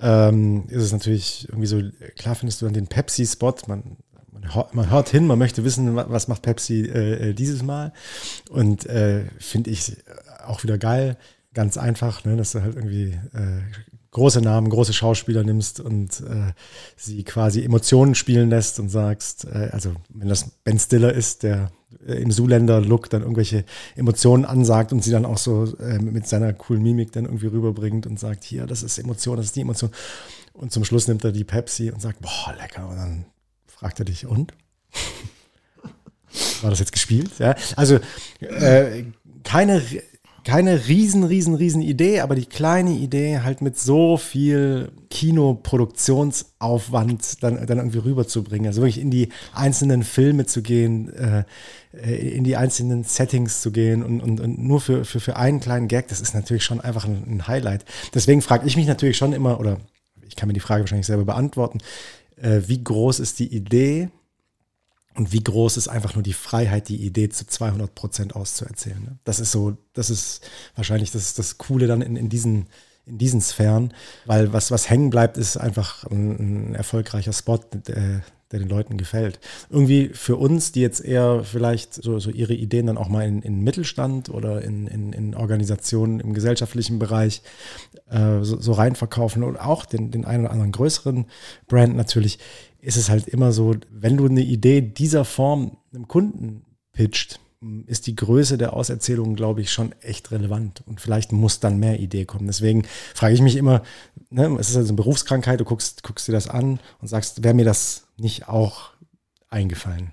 [0.00, 1.80] Ähm, ist es natürlich irgendwie so,
[2.16, 3.96] klar findest du dann den Pepsi-Spot, man,
[4.32, 7.62] man, hör- man hört hin, man möchte wissen, wa- was macht Pepsi äh, äh, dieses
[7.62, 7.92] Mal.
[8.50, 9.96] Und äh, finde ich
[10.44, 11.16] auch wieder geil,
[11.54, 13.62] ganz einfach, ne, dass du halt irgendwie äh,
[14.12, 16.52] große Namen, große Schauspieler nimmst und äh,
[16.96, 21.72] sie quasi Emotionen spielen lässt und sagst, äh, also wenn das Ben Stiller ist, der
[22.06, 23.64] äh, im Zuländer-Look dann irgendwelche
[23.96, 28.06] Emotionen ansagt und sie dann auch so äh, mit seiner coolen Mimik dann irgendwie rüberbringt
[28.06, 29.90] und sagt, hier, das ist Emotion, das ist die Emotion.
[30.52, 32.88] Und zum Schluss nimmt er die Pepsi und sagt, boah, lecker.
[32.88, 33.24] Und dann
[33.66, 34.52] fragt er dich, und?
[36.62, 37.30] War das jetzt gespielt?
[37.38, 37.98] Ja, also
[38.40, 39.04] äh,
[39.42, 39.82] keine,
[40.44, 47.66] keine riesen, riesen, riesen Idee, aber die kleine Idee halt mit so viel Kinoproduktionsaufwand dann,
[47.66, 48.66] dann irgendwie rüberzubringen.
[48.66, 51.44] Also wirklich in die einzelnen Filme zu gehen, äh,
[52.14, 55.88] in die einzelnen Settings zu gehen und, und, und nur für, für, für einen kleinen
[55.88, 57.84] Gag, das ist natürlich schon einfach ein, ein Highlight.
[58.14, 59.78] Deswegen frage ich mich natürlich schon immer, oder
[60.26, 61.78] ich kann mir die Frage wahrscheinlich selber beantworten,
[62.40, 64.08] äh, wie groß ist die Idee
[65.14, 69.02] und wie groß ist einfach nur die Freiheit, die Idee zu 200 Prozent auszuerzählen.
[69.02, 69.18] Ne?
[69.24, 70.42] Das ist so, das ist
[70.74, 72.66] wahrscheinlich das, das Coole dann in, in diesen
[73.04, 73.92] in diesen Sphären,
[74.26, 78.22] weil was, was hängen bleibt, ist einfach ein, ein erfolgreicher Spot, der,
[78.52, 79.40] der den Leuten gefällt.
[79.70, 83.42] Irgendwie für uns, die jetzt eher vielleicht so, so ihre Ideen dann auch mal in,
[83.42, 87.42] in Mittelstand oder in, in, in Organisationen im gesellschaftlichen Bereich
[88.10, 91.26] äh, so, so reinverkaufen und auch den, den einen oder anderen größeren
[91.66, 92.38] Brand natürlich,
[92.82, 97.40] ist es halt immer so, wenn du eine Idee dieser Form einem Kunden pitcht,
[97.86, 100.82] ist die Größe der Auserzählung, glaube ich, schon echt relevant.
[100.84, 102.48] Und vielleicht muss dann mehr Idee kommen.
[102.48, 103.82] Deswegen frage ich mich immer,
[104.30, 107.54] ne, es ist also eine Berufskrankheit, du guckst, guckst dir das an und sagst, wäre
[107.54, 108.90] mir das nicht auch
[109.48, 110.12] eingefallen?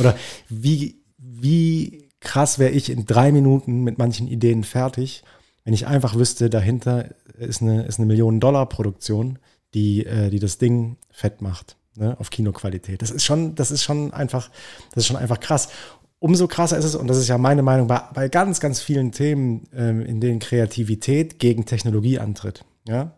[0.00, 0.16] Oder
[0.48, 5.22] wie, wie krass wäre ich in drei Minuten mit manchen Ideen fertig,
[5.64, 9.38] wenn ich einfach wüsste, dahinter ist eine, ist eine Millionen-Dollar-Produktion,
[9.74, 13.02] die, äh, die das Ding fett macht, ne, auf Kinoqualität.
[13.02, 14.50] Das ist schon, das ist schon einfach,
[14.94, 15.68] das ist schon einfach krass.
[16.18, 19.12] Umso krasser ist es, und das ist ja meine Meinung, bei, bei ganz, ganz vielen
[19.12, 22.64] Themen, ähm, in denen Kreativität gegen Technologie antritt.
[22.86, 23.12] Ja?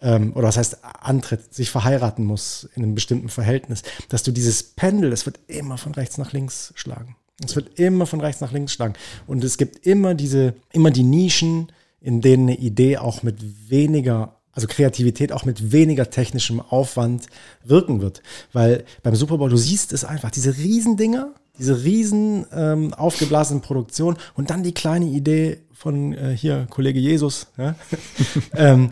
[0.00, 4.62] Ähm, oder was heißt antritt, sich verheiraten muss in einem bestimmten Verhältnis, dass du dieses
[4.62, 7.16] Pendel, das wird immer von rechts nach links schlagen.
[7.44, 8.94] Es wird immer von rechts nach links schlagen.
[9.26, 14.37] Und es gibt immer diese, immer die Nischen, in denen eine Idee auch mit weniger,
[14.58, 17.28] also Kreativität auch mit weniger technischem Aufwand
[17.64, 18.22] wirken wird.
[18.52, 24.16] Weil beim Super Bowl, du siehst es einfach, diese Riesendinger, diese riesen ähm, aufgeblasenen Produktionen
[24.34, 27.76] und dann die kleine Idee von äh, hier, Kollege Jesus, ja?
[28.56, 28.90] ähm,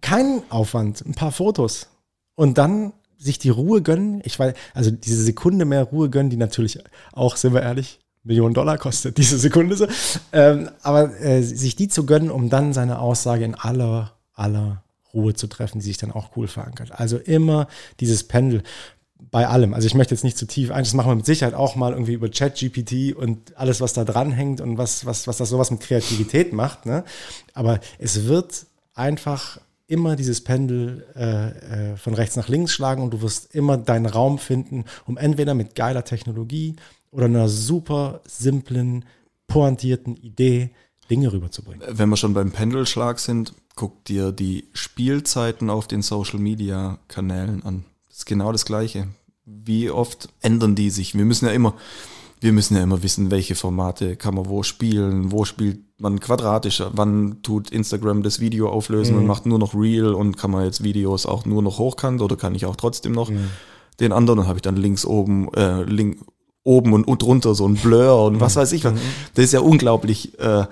[0.00, 1.88] kein Aufwand, ein paar Fotos.
[2.36, 4.20] Und dann sich die Ruhe gönnen.
[4.24, 6.78] Ich weiß, also diese Sekunde mehr Ruhe gönnen, die natürlich
[7.12, 9.88] auch, sind wir ehrlich, Millionen Dollar kostet diese Sekunde so.
[10.32, 15.34] Ähm, aber äh, sich die zu gönnen, um dann seine Aussage in aller, aller Ruhe
[15.34, 16.92] zu treffen, die sich dann auch cool verankert.
[16.92, 17.66] Also immer
[18.00, 18.62] dieses Pendel
[19.18, 19.74] bei allem.
[19.74, 21.92] Also ich möchte jetzt nicht zu tief ein, das machen wir mit Sicherheit auch mal
[21.92, 25.70] irgendwie über Chat-GPT und alles, was da dran hängt und was, was, was das sowas
[25.70, 26.86] mit Kreativität macht.
[26.86, 27.02] Ne?
[27.54, 33.12] Aber es wird einfach immer dieses Pendel äh, äh, von rechts nach links schlagen und
[33.12, 36.76] du wirst immer deinen Raum finden, um entweder mit geiler Technologie
[37.10, 39.04] oder einer super simplen,
[39.46, 40.70] pointierten Idee
[41.10, 41.82] Dinge rüberzubringen.
[41.88, 47.62] Wenn wir schon beim Pendelschlag sind, guck dir die Spielzeiten auf den Social Media Kanälen
[47.64, 47.84] an.
[48.08, 49.08] Das ist genau das Gleiche.
[49.44, 51.14] Wie oft ändern die sich?
[51.14, 51.74] Wir müssen ja immer,
[52.40, 56.82] wir müssen ja immer wissen, welche Formate kann man wo spielen, wo spielt man quadratisch,
[56.92, 59.20] wann tut Instagram das Video auflösen mhm.
[59.20, 62.36] und macht nur noch Real und kann man jetzt Videos auch nur noch hochkant oder
[62.36, 63.50] kann ich auch trotzdem noch mhm.
[64.00, 66.18] den anderen, habe ich dann links oben, äh, link,
[66.66, 68.60] oben und, und drunter so ein Blur und was mhm.
[68.60, 68.94] weiß ich was.
[68.94, 69.00] Mhm.
[69.34, 70.66] Das ist ja unglaublich äh,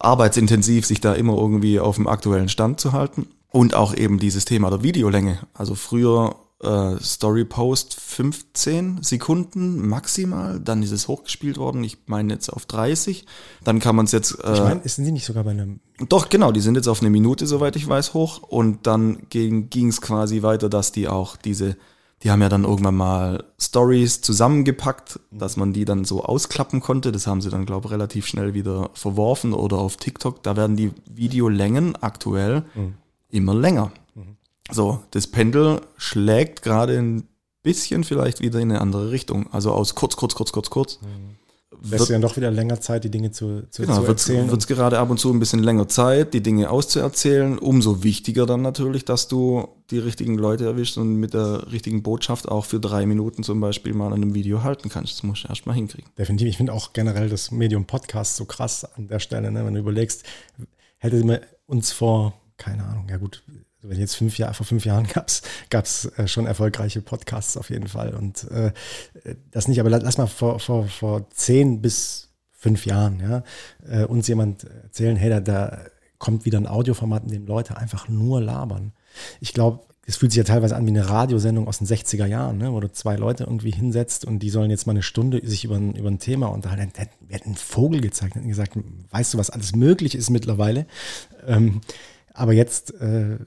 [0.00, 3.26] arbeitsintensiv, sich da immer irgendwie auf dem aktuellen Stand zu halten.
[3.50, 5.38] Und auch eben dieses Thema der Videolänge.
[5.54, 12.32] Also früher äh, Story Post 15 Sekunden maximal, dann ist es hochgespielt worden, ich meine
[12.32, 13.26] jetzt auf 30,
[13.62, 14.42] dann kann man es jetzt...
[14.42, 15.78] Äh, ich meine, sind sie nicht sogar bei einem...
[16.08, 19.88] Doch, genau, die sind jetzt auf eine Minute, soweit ich weiß, hoch und dann ging
[19.88, 21.76] es quasi weiter, dass die auch diese,
[22.24, 27.12] die haben ja dann irgendwann mal Stories zusammengepackt, dass man die dann so ausklappen konnte,
[27.12, 30.76] das haben sie dann, glaube ich, relativ schnell wieder verworfen oder auf TikTok, da werden
[30.76, 32.94] die Videolängen aktuell mhm.
[33.28, 33.92] immer länger.
[34.70, 37.28] So, das Pendel schlägt gerade ein
[37.62, 39.52] bisschen vielleicht wieder in eine andere Richtung.
[39.52, 41.00] Also aus kurz, kurz, kurz, kurz, kurz.
[41.02, 41.36] Mhm.
[41.90, 44.50] Lässt du dann doch wieder länger Zeit, die Dinge zu, zu, genau, zu erzählen.
[44.50, 47.58] Wird es gerade ab und zu ein bisschen länger Zeit, die Dinge auszuerzählen.
[47.58, 52.48] Umso wichtiger dann natürlich, dass du die richtigen Leute erwischst und mit der richtigen Botschaft
[52.48, 55.14] auch für drei Minuten zum Beispiel mal an einem Video halten kannst.
[55.14, 56.10] Das musst du erst mal hinkriegen.
[56.16, 56.48] Definitiv.
[56.48, 59.50] Ich finde auch generell das Medium Podcast so krass an der Stelle.
[59.50, 59.66] Ne?
[59.66, 60.24] Wenn du überlegst,
[60.98, 63.42] hätte man uns vor, keine Ahnung, ja gut,
[63.84, 65.06] wenn jetzt fünf Jahre, vor fünf Jahren
[65.70, 68.14] gab es äh, schon erfolgreiche Podcasts auf jeden Fall.
[68.14, 68.72] Und äh,
[69.50, 73.42] das nicht, aber lass mal vor, vor, vor zehn bis fünf Jahren, ja,
[73.86, 75.78] äh, uns jemand erzählen, hey, da, da
[76.18, 78.92] kommt wieder ein Audioformat, in dem Leute einfach nur labern.
[79.40, 82.58] Ich glaube, es fühlt sich ja teilweise an wie eine Radiosendung aus den 60er Jahren,
[82.58, 85.64] ne, wo du zwei Leute irgendwie hinsetzt und die sollen jetzt mal eine Stunde sich
[85.64, 86.92] über ein, über ein Thema unterhalten.
[87.20, 88.76] Wir hätten einen Vogel gezeigt, hätten gesagt,
[89.10, 90.86] weißt du, was alles möglich ist mittlerweile?
[91.46, 91.80] Ähm,
[92.32, 93.38] aber jetzt äh,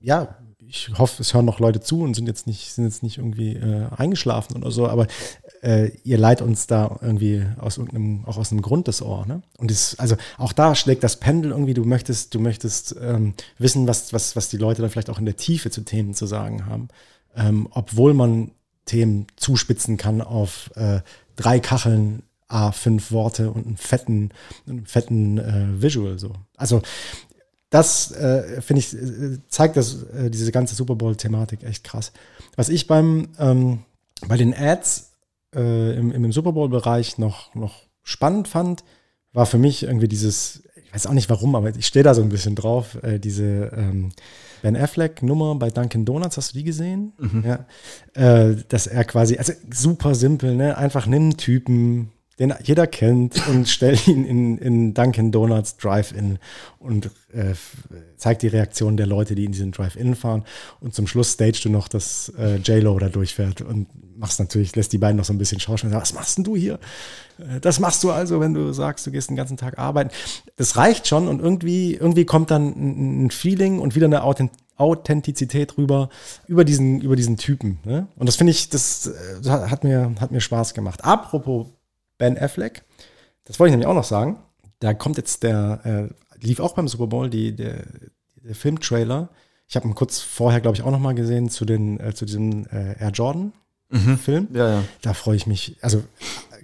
[0.00, 0.36] ja,
[0.70, 3.54] ich hoffe, es hören noch Leute zu und sind jetzt nicht, sind jetzt nicht irgendwie
[3.56, 5.08] äh, eingeschlafen oder so, aber
[5.62, 9.42] äh, ihr leiht uns da irgendwie aus irgendeinem, auch aus einem Grund das Ohr, ne?
[9.58, 13.88] Und es, also auch da schlägt das Pendel irgendwie, du möchtest, du möchtest ähm, wissen,
[13.88, 16.66] was, was, was die Leute dann vielleicht auch in der Tiefe zu Themen zu sagen
[16.66, 16.88] haben.
[17.34, 18.52] Ähm, obwohl man
[18.84, 21.00] Themen zuspitzen kann auf äh,
[21.36, 24.30] drei Kacheln, A, fünf Worte und einen fetten,
[24.68, 26.32] einen fetten äh, Visual so.
[26.56, 26.82] Also
[27.70, 32.12] das äh, finde ich, äh, zeigt das, äh, diese ganze Super Bowl-Thematik echt krass.
[32.56, 33.84] Was ich beim, ähm,
[34.26, 35.12] bei den Ads
[35.54, 38.84] äh, im, im Super Bowl-Bereich noch, noch spannend fand,
[39.32, 42.22] war für mich irgendwie dieses, ich weiß auch nicht warum, aber ich stehe da so
[42.22, 44.10] ein bisschen drauf, äh, diese ähm,
[44.62, 47.12] Ben Affleck-Nummer bei Dunkin' Donuts, hast du die gesehen?
[47.18, 47.44] Mhm.
[47.46, 47.66] Ja.
[48.14, 50.76] Äh, dass er quasi, also super simpel, ne?
[50.76, 56.38] Einfach nimm Typen, den jeder kennt und stell ihn in, in Dunkin' Donuts Drive-In
[56.78, 57.54] und äh,
[58.16, 60.44] zeigt die Reaktion der Leute, die in diesen Drive-In fahren.
[60.80, 64.92] Und zum Schluss stagest du noch, dass äh, J-Lo da durchfährt und machst natürlich, lässt
[64.92, 65.94] die beiden noch so ein bisschen schauspielen.
[65.94, 66.80] Was machst denn du hier?
[67.38, 70.10] Äh, das machst du also, wenn du sagst, du gehst den ganzen Tag arbeiten.
[70.56, 75.76] Das reicht schon und irgendwie, irgendwie kommt dann ein, ein Feeling und wieder eine Authentizität
[75.76, 76.08] rüber
[76.46, 77.80] über diesen, über diesen Typen.
[77.84, 78.08] Ne?
[78.16, 79.10] Und das finde ich, das,
[79.42, 81.04] das äh, hat mir, hat mir Spaß gemacht.
[81.04, 81.66] Apropos
[82.20, 82.82] Ben Affleck.
[83.44, 84.38] das wollte ich nämlich auch noch sagen.
[84.78, 87.84] Da kommt jetzt der, äh, lief auch beim Super Bowl die, der,
[88.44, 89.30] der Filmtrailer.
[89.66, 92.24] Ich habe ihn kurz vorher, glaube ich, auch noch mal gesehen zu, den, äh, zu
[92.26, 94.48] diesem äh, Air Jordan-Film.
[94.52, 94.84] Ja, ja.
[95.02, 95.76] Da freue ich mich.
[95.80, 96.02] Also,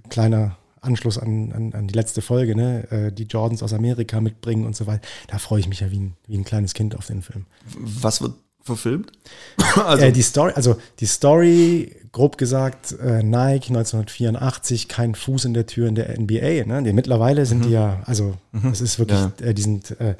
[0.08, 2.90] kleiner Anschluss an, an, an die letzte Folge, ne?
[2.90, 5.06] Äh, die Jordans aus Amerika mitbringen und so weiter.
[5.28, 7.46] Da freue ich mich ja wie ein, wie ein kleines Kind auf den Film.
[7.76, 8.34] Was wird
[8.66, 9.12] verfilmt?
[9.84, 10.04] also.
[10.04, 15.66] Äh, die Story, also die Story, grob gesagt, äh, Nike 1984, kein Fuß in der
[15.66, 16.64] Tür in der NBA.
[16.64, 16.82] Ne?
[16.82, 17.62] Die, mittlerweile sind mhm.
[17.64, 18.70] die ja, also mhm.
[18.70, 19.46] es ist wirklich, ja.
[19.46, 20.14] äh, die sind, äh,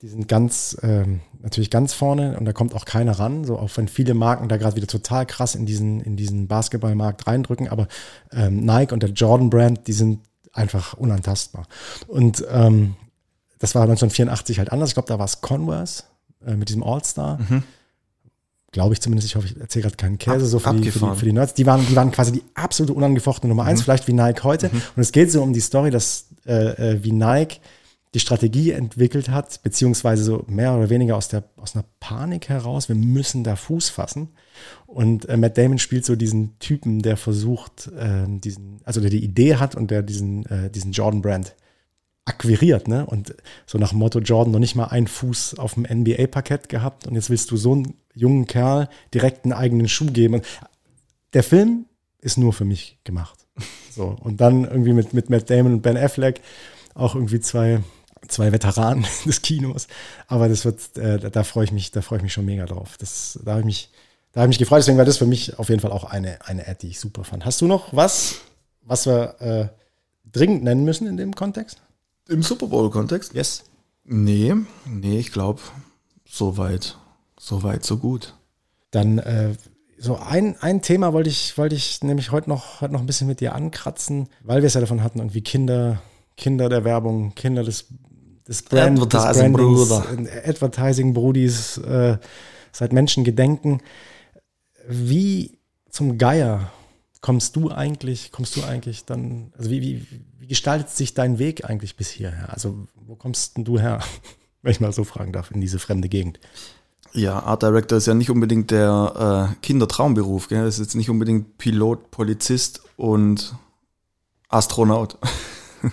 [0.00, 3.68] die sind ganz, ähm, natürlich ganz vorne und da kommt auch keiner ran, so auch
[3.76, 7.88] wenn viele Marken da gerade wieder total krass in diesen, in diesen Basketballmarkt reindrücken, aber
[8.32, 10.20] ähm, Nike und der Jordan Brand, die sind
[10.54, 11.66] einfach unantastbar.
[12.06, 12.96] Und ähm,
[13.58, 14.88] das war 1984 halt anders.
[14.90, 16.04] Ich glaube, da war es Converse
[16.46, 17.38] äh, mit diesem All-Star.
[17.38, 17.64] Mhm
[18.74, 20.98] glaube ich zumindest, ich hoffe, ich erzähle gerade keinen Käse, Ab, so für die, für
[20.98, 21.54] die, für, die, Nerds.
[21.54, 23.84] Die waren, die waren quasi die absolute unangefochtene Nummer eins, mhm.
[23.84, 24.68] vielleicht wie Nike heute.
[24.68, 24.82] Mhm.
[24.96, 27.60] Und es geht so um die Story, dass äh, äh, wie Nike
[28.14, 32.88] die Strategie entwickelt hat, beziehungsweise so mehr oder weniger aus, der, aus einer Panik heraus,
[32.88, 34.28] wir müssen da Fuß fassen.
[34.86, 39.24] Und äh, Matt Damon spielt so diesen Typen, der versucht, äh, diesen, also der die
[39.24, 41.54] Idee hat und der diesen, äh, diesen Jordan Brand
[42.24, 43.06] akquiriert, ne?
[43.06, 43.34] Und
[43.66, 47.30] so nach Motto Jordan noch nicht mal einen Fuß auf dem NBA-Parkett gehabt und jetzt
[47.30, 50.34] willst du so einen jungen Kerl direkt einen eigenen Schuh geben.
[50.34, 50.46] Und
[51.32, 51.86] der Film
[52.20, 53.46] ist nur für mich gemacht.
[53.90, 54.16] So.
[54.20, 56.40] Und dann irgendwie mit, mit Matt Damon und Ben Affleck
[56.94, 57.80] auch irgendwie zwei,
[58.28, 59.86] zwei Veteranen des Kinos.
[60.26, 62.66] Aber das wird, äh, da, da freue ich mich, da freue ich mich schon mega
[62.66, 62.96] drauf.
[62.98, 63.90] Das, da habe ich mich,
[64.32, 64.80] da habe ich mich gefreut.
[64.80, 67.24] Deswegen war das für mich auf jeden Fall auch eine, eine Ad, die ich super
[67.24, 67.44] fand.
[67.44, 68.40] Hast du noch was,
[68.82, 69.68] was wir äh,
[70.30, 71.82] dringend nennen müssen in dem Kontext?
[72.28, 73.34] Im Super Bowl-Kontext?
[73.34, 73.64] Yes.
[74.04, 74.54] Nee,
[74.86, 75.60] nee, ich glaube,
[76.26, 76.96] soweit,
[77.46, 78.34] soweit, so gut.
[78.90, 79.54] Dann äh,
[79.98, 83.26] so ein, ein Thema wollte ich, wollte ich nämlich heute noch, heute noch ein bisschen
[83.26, 86.02] mit dir ankratzen, weil wir es ja davon hatten, irgendwie Kinder,
[86.36, 87.86] Kinder der Werbung, Kinder des,
[88.46, 90.06] des, Brand, Advertising des Bruder.
[90.46, 92.18] Advertising Brudis, äh,
[92.72, 93.80] seit Menschen gedenken.
[94.88, 96.70] Wie zum Geier
[97.20, 100.06] kommst du eigentlich, kommst du eigentlich dann, also wie, wie,
[100.38, 102.52] wie gestaltet sich dein Weg eigentlich bis hierher?
[102.52, 104.00] Also wo kommst denn du her,
[104.62, 106.40] wenn ich mal so fragen darf, in diese fremde Gegend?
[107.14, 110.48] Ja, Art Director ist ja nicht unbedingt der äh, Kindertraumberuf.
[110.48, 110.64] Gell?
[110.64, 113.54] Das ist jetzt nicht unbedingt Pilot, Polizist und
[114.48, 115.18] Astronaut.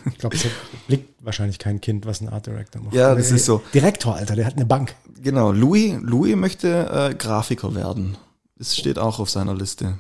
[0.06, 0.46] Ich glaube, es
[0.88, 2.96] blickt wahrscheinlich kein Kind, was ein Art Director macht.
[2.96, 3.62] Ja, das ist so.
[3.74, 4.96] Direktor, Alter, der hat eine Bank.
[5.22, 8.18] Genau, Louis, Louis möchte äh, Grafiker werden.
[8.58, 10.00] Das steht auch auf seiner Liste.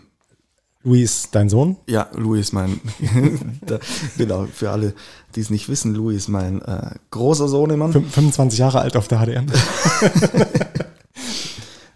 [0.83, 1.77] Louis dein Sohn?
[1.87, 2.79] Ja, Louis ist mein,
[4.17, 4.95] genau, für alle,
[5.35, 7.91] die es nicht wissen, Louis ist mein äh, großer Sohnemann.
[7.91, 9.45] 25 Jahre alt auf der HDM.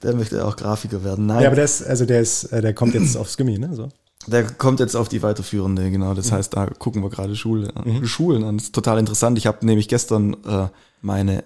[0.05, 1.25] der möchte auch Grafiker werden.
[1.25, 1.41] Nein.
[1.41, 3.73] Ja, aber der ist, also der ist, äh, der kommt jetzt aufs Gimmi, ne?
[3.73, 3.89] So.
[4.27, 6.13] Der kommt jetzt auf die weiterführende, genau.
[6.13, 6.35] Das mhm.
[6.35, 8.05] heißt, da gucken wir gerade Schule, mhm.
[8.05, 8.57] Schulen an.
[8.57, 9.37] Das ist total interessant.
[9.37, 10.67] Ich habe nämlich gestern äh,
[11.01, 11.43] meine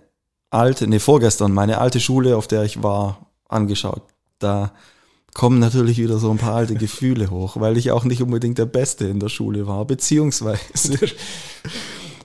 [0.50, 4.04] alte, nee, vorgestern meine alte Schule, auf der ich war, angeschaut.
[4.39, 4.72] Da
[5.34, 8.65] kommen natürlich wieder so ein paar alte Gefühle hoch, weil ich auch nicht unbedingt der
[8.65, 10.60] Beste in der Schule war, beziehungsweise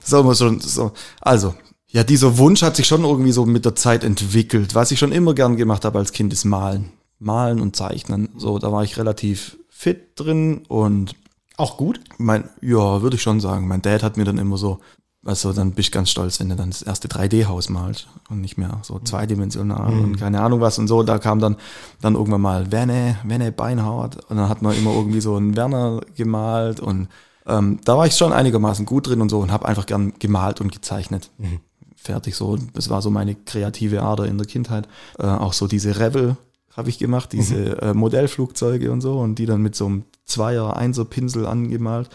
[0.03, 0.91] so, so, so.
[1.21, 1.55] Also,
[1.87, 4.75] ja, dieser Wunsch hat sich schon irgendwie so mit der Zeit entwickelt.
[4.75, 6.91] Was ich schon immer gern gemacht habe als Kind ist Malen.
[7.19, 8.29] Malen und Zeichnen.
[8.37, 11.15] So, da war ich relativ fit drin und
[11.57, 12.01] auch gut?
[12.17, 13.67] Mein, ja, würde ich schon sagen.
[13.67, 14.79] Mein Dad hat mir dann immer so
[15.25, 18.59] also dann bist du ganz stolz, wenn du dann das erste 3D-Haus malst und nicht
[18.59, 20.03] mehr so zweidimensional mhm.
[20.03, 21.01] und keine Ahnung was und so.
[21.01, 21.57] Da kam dann,
[21.99, 26.01] dann irgendwann mal Wenne, Wenne Beinhardt und dann hat man immer irgendwie so einen Werner
[26.15, 27.07] gemalt und
[27.47, 30.61] ähm, da war ich schon einigermaßen gut drin und so und habe einfach gern gemalt
[30.61, 31.31] und gezeichnet.
[31.39, 31.59] Mhm.
[32.05, 32.55] Fertig so.
[32.73, 34.87] Das war so meine kreative Ader in der Kindheit.
[35.17, 36.37] Äh, auch so diese Rebel
[36.77, 37.79] habe ich gemacht, diese mhm.
[37.81, 42.09] äh, Modellflugzeuge und so und die dann mit so einem Zweier, Einser Pinsel angemalt.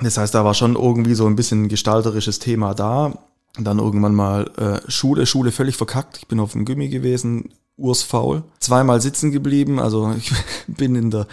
[0.00, 3.18] Das heißt, da war schon irgendwie so ein bisschen gestalterisches Thema da.
[3.58, 6.18] Dann irgendwann mal äh, Schule, Schule völlig verkackt.
[6.18, 8.44] Ich bin auf dem Gummi gewesen, Urs faul.
[8.60, 10.32] Zweimal sitzen geblieben, also ich
[10.68, 11.26] bin in der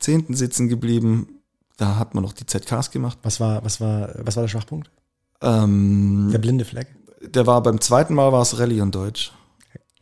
[0.00, 1.38] zehnten sitzen geblieben.
[1.76, 3.18] Da hat man noch die ZKs gemacht.
[3.22, 4.90] Was war, was war, was war der Schwachpunkt?
[5.40, 6.88] Ähm, der blinde Fleck?
[7.24, 9.32] Der war beim zweiten Mal war es Rallye und Deutsch.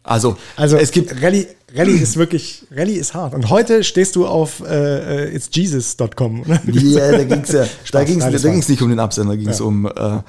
[0.03, 3.35] Also, also es gibt Rallye, Rallye ist wirklich, Rallye ist hart.
[3.35, 6.45] Und heute stehst du auf äh, äh itsjesus.com.
[6.73, 9.59] Ja, da ging es ja, da ging es nicht um den Absender, da ging es
[9.59, 9.65] ja.
[9.67, 10.23] um äh,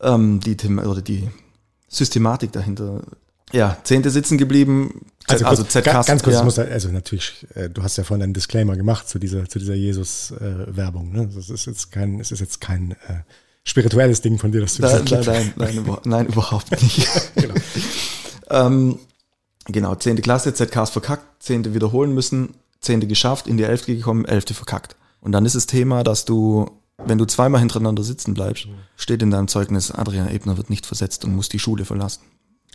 [0.00, 1.28] ähm, die Thema oder die
[1.88, 3.02] Systematik dahinter.
[3.52, 5.06] Ja, Zehnte sitzen geblieben.
[5.26, 6.44] Also, also kurz, ZKs, ganz kurz, ja.
[6.44, 9.74] muss, also natürlich, äh, du hast ja vorhin einen Disclaimer gemacht zu dieser, zu dieser
[9.74, 11.12] Jesus-Werbung.
[11.12, 11.28] ne?
[11.34, 13.22] Das ist jetzt kein, es ist jetzt kein äh,
[13.64, 17.08] spirituelles Ding von dir, dass du nein, nein, nein, nein, nein, überhaupt nicht.
[17.34, 17.54] genau.
[18.50, 18.98] Ähm,
[19.66, 20.20] genau, 10.
[20.22, 21.74] Klasse, ZKs verkackt, 10.
[21.74, 23.06] wiederholen müssen, 10.
[23.08, 23.86] geschafft, in die 11.
[23.86, 24.56] gekommen, 11.
[24.56, 24.96] verkackt.
[25.20, 26.70] Und dann ist das Thema, dass du
[27.04, 31.24] Wenn du zweimal hintereinander sitzen bleibst, steht in deinem Zeugnis, Adrian Ebner wird nicht versetzt
[31.24, 32.20] und muss die Schule verlassen.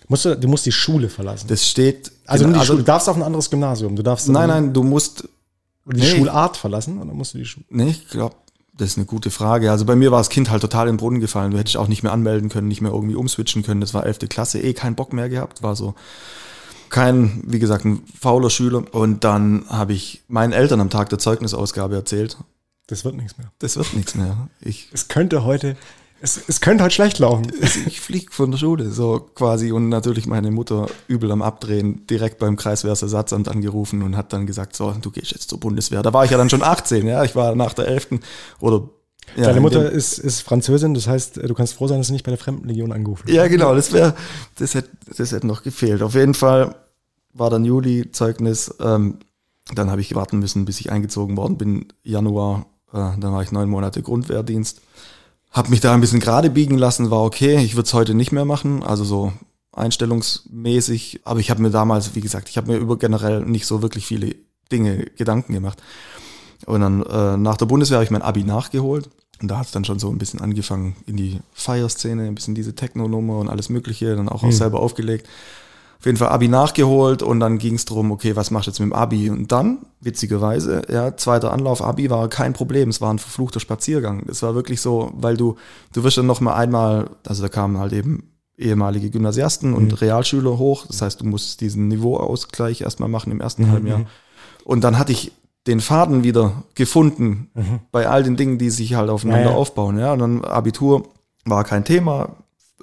[0.08, 1.48] Musst du, du musst die Schule verlassen.
[1.48, 2.12] Das steht.
[2.28, 3.96] also, in- die Schule, du darfst auf ein anderes Gymnasium.
[3.96, 5.28] Du darfst nein, nein, du musst.
[5.86, 6.06] die nee.
[6.16, 7.66] Schulart verlassen oder musst du die Schule?
[7.70, 8.36] Nee, ich glaube,
[8.78, 9.72] das ist eine gute Frage.
[9.72, 11.52] Also bei mir war das Kind halt total in den Brunnen gefallen.
[11.52, 13.82] Du hättest auch nicht mehr anmelden können, nicht mehr irgendwie umswitchen können.
[13.82, 14.20] Das war 11.
[14.30, 15.64] Klasse, eh keinen Bock mehr gehabt.
[15.64, 15.96] War so
[16.90, 18.84] kein, wie gesagt, ein fauler Schüler.
[18.94, 22.38] Und dann habe ich meinen Eltern am Tag der Zeugnisausgabe erzählt,
[22.88, 23.52] Das wird nichts mehr.
[23.60, 24.50] das wird nichts mehr.
[24.62, 25.76] Ich, Es könnte heute,
[26.22, 27.52] es, es könnte heute schlecht laufen.
[27.86, 29.72] ich fliege von der Schule, so quasi.
[29.72, 34.76] Und natürlich meine Mutter übel am Abdrehen, direkt beim Kreiswehrersatzamt angerufen und hat dann gesagt,
[34.76, 36.02] so, du gehst jetzt zur Bundeswehr.
[36.02, 37.24] Da war ich ja dann schon 18, ja.
[37.24, 38.20] Ich war nach der 11.
[38.60, 38.90] oder
[39.36, 42.14] ja, Deine in Mutter ist, ist Französin, das heißt, du kannst froh sein, dass du
[42.14, 43.34] nicht bei der Fremdenlegion angerufen hast.
[43.34, 44.14] Ja, genau, das wäre,
[44.60, 46.04] das hätte, das hätte noch gefehlt.
[46.04, 46.76] Auf jeden Fall
[47.34, 48.74] war dann Juli Zeugnis.
[48.80, 49.20] Ähm,
[49.74, 51.88] dann habe ich warten müssen, bis ich eingezogen worden bin.
[52.04, 54.82] Januar, äh, dann war ich neun Monate Grundwehrdienst.
[55.56, 57.64] Hab mich da ein bisschen gerade biegen lassen, war okay.
[57.64, 59.32] Ich würde es heute nicht mehr machen, also so
[59.72, 61.22] einstellungsmäßig.
[61.24, 64.06] Aber ich habe mir damals, wie gesagt, ich habe mir über generell nicht so wirklich
[64.06, 64.36] viele
[64.70, 65.82] Dinge Gedanken gemacht.
[66.66, 69.10] Und dann äh, nach der Bundeswehr habe ich mein Abi nachgeholt.
[69.42, 72.56] Und da hat es dann schon so ein bisschen angefangen in die Feierszene, ein bisschen
[72.56, 75.26] diese Techno-Nummer und alles Mögliche, dann auch, auch selber aufgelegt.
[76.06, 78.80] Auf jeden Fall Abi nachgeholt und dann ging es darum, okay, was machst du jetzt
[78.80, 79.32] mit dem Abi?
[79.32, 82.90] Und dann, witzigerweise, ja, zweiter Anlauf Abi war kein Problem.
[82.90, 84.22] Es war ein verfluchter Spaziergang.
[84.30, 85.56] Es war wirklich so, weil du,
[85.94, 90.60] du wirst dann noch mal einmal, also da kamen halt eben ehemalige Gymnasiasten und Realschüler
[90.60, 90.86] hoch.
[90.86, 94.06] Das heißt, du musst diesen Niveauausgleich erstmal machen im ersten halben Jahr.
[94.64, 95.32] Und dann hatte ich
[95.66, 97.50] den Faden wieder gefunden
[97.92, 99.58] bei all den Dingen, die sich halt aufeinander Ja, ja.
[99.58, 99.98] aufbauen.
[99.98, 101.08] Ja, und dann Abitur
[101.46, 102.36] war kein Thema.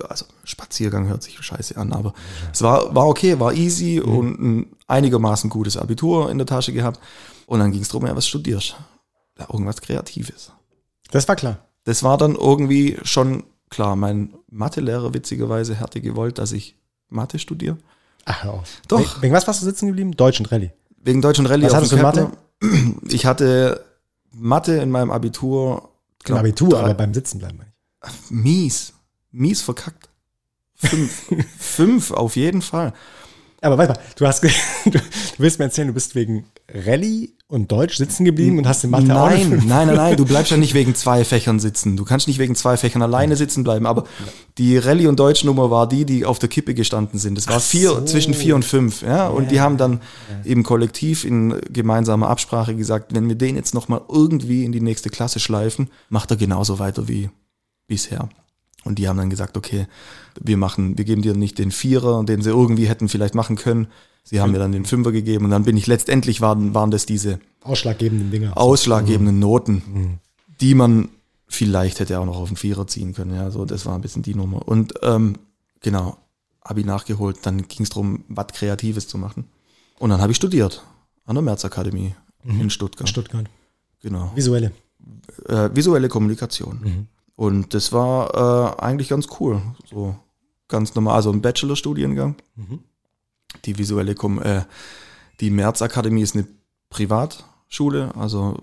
[0.08, 2.12] Also Spaziergang hört sich scheiße an, aber
[2.52, 7.00] es war, war okay, war easy und ein einigermaßen gutes Abitur in der Tasche gehabt.
[7.46, 8.76] Und dann ging es darum, ja, was studierst?
[9.38, 10.52] Ja, irgendwas Kreatives.
[11.10, 11.58] Das war klar.
[11.84, 13.96] Das war dann irgendwie schon klar.
[13.96, 16.76] Mein Mathelehrer witzigerweise hatte gewollt, dass ich
[17.08, 17.76] Mathe studiere.
[18.24, 18.68] Ach, hör auf.
[18.88, 19.00] Doch.
[19.00, 20.12] Wegen, wegen was warst du sitzen geblieben?
[20.12, 20.70] Deutsch und Rallye.
[21.02, 22.30] Wegen Deutsch und Rallye Was hattest du Kepler.
[23.08, 23.84] Ich hatte
[24.32, 25.88] Mathe in meinem Abitur.
[26.20, 27.58] Im glaub, Abitur, drei- aber beim Sitzen bleiben.
[28.04, 28.30] ich.
[28.30, 28.91] Mies.
[29.32, 30.08] Mies verkackt.
[30.74, 31.26] Fünf.
[31.58, 32.92] Fünf auf jeden Fall.
[33.62, 34.42] Aber warte mal, du hast,
[34.84, 34.98] du,
[35.38, 39.04] willst mir erzählen, du bist wegen Rallye und Deutsch sitzen geblieben und hast in Mathe
[39.14, 39.64] auch Nein, eine fünf.
[39.66, 41.96] nein, nein, nein, du bleibst ja nicht wegen zwei Fächern sitzen.
[41.96, 43.86] Du kannst nicht wegen zwei Fächern alleine sitzen bleiben.
[43.86, 44.04] Aber
[44.58, 47.38] die Rallye- und Deutschnummer war die, die auf der Kippe gestanden sind.
[47.38, 48.04] Es war vier, so.
[48.04, 49.02] zwischen vier und fünf.
[49.02, 49.28] Ja?
[49.28, 50.00] Und die haben dann
[50.44, 55.08] eben kollektiv in gemeinsamer Absprache gesagt, wenn wir den jetzt nochmal irgendwie in die nächste
[55.08, 57.30] Klasse schleifen, macht er genauso weiter wie
[57.86, 58.28] bisher.
[58.84, 59.86] Und die haben dann gesagt, okay,
[60.40, 63.86] wir machen, wir geben dir nicht den Vierer, den sie irgendwie hätten vielleicht machen können.
[64.24, 67.06] Sie haben mir dann den Fünfer gegeben und dann bin ich letztendlich waren, waren das
[67.06, 68.56] diese Ausschlaggebenden Dinger.
[68.56, 70.20] ausschlaggebenden Noten,
[70.60, 71.08] die man
[71.48, 73.34] vielleicht hätte auch noch auf den Vierer ziehen können.
[73.34, 74.66] Ja, so das war ein bisschen die Nummer.
[74.66, 75.38] Und ähm,
[75.80, 76.16] genau,
[76.60, 79.48] Abi nachgeholt, dann ging es darum, was Kreatives zu machen.
[79.98, 80.82] Und dann habe ich studiert
[81.26, 82.14] an der Märzakademie
[82.44, 83.08] in Stuttgart.
[83.08, 83.46] Stuttgart.
[84.02, 84.32] Genau.
[84.34, 84.72] Visuelle.
[85.48, 87.06] Äh, visuelle Kommunikation.
[87.36, 89.62] Und das war äh, eigentlich ganz cool.
[89.88, 90.16] So
[90.68, 92.36] ganz normal, also ein Bachelorstudiengang.
[93.64, 94.62] Die visuelle Kom äh,
[95.40, 96.46] die Märzakademie ist eine
[96.88, 98.56] Privatschule, also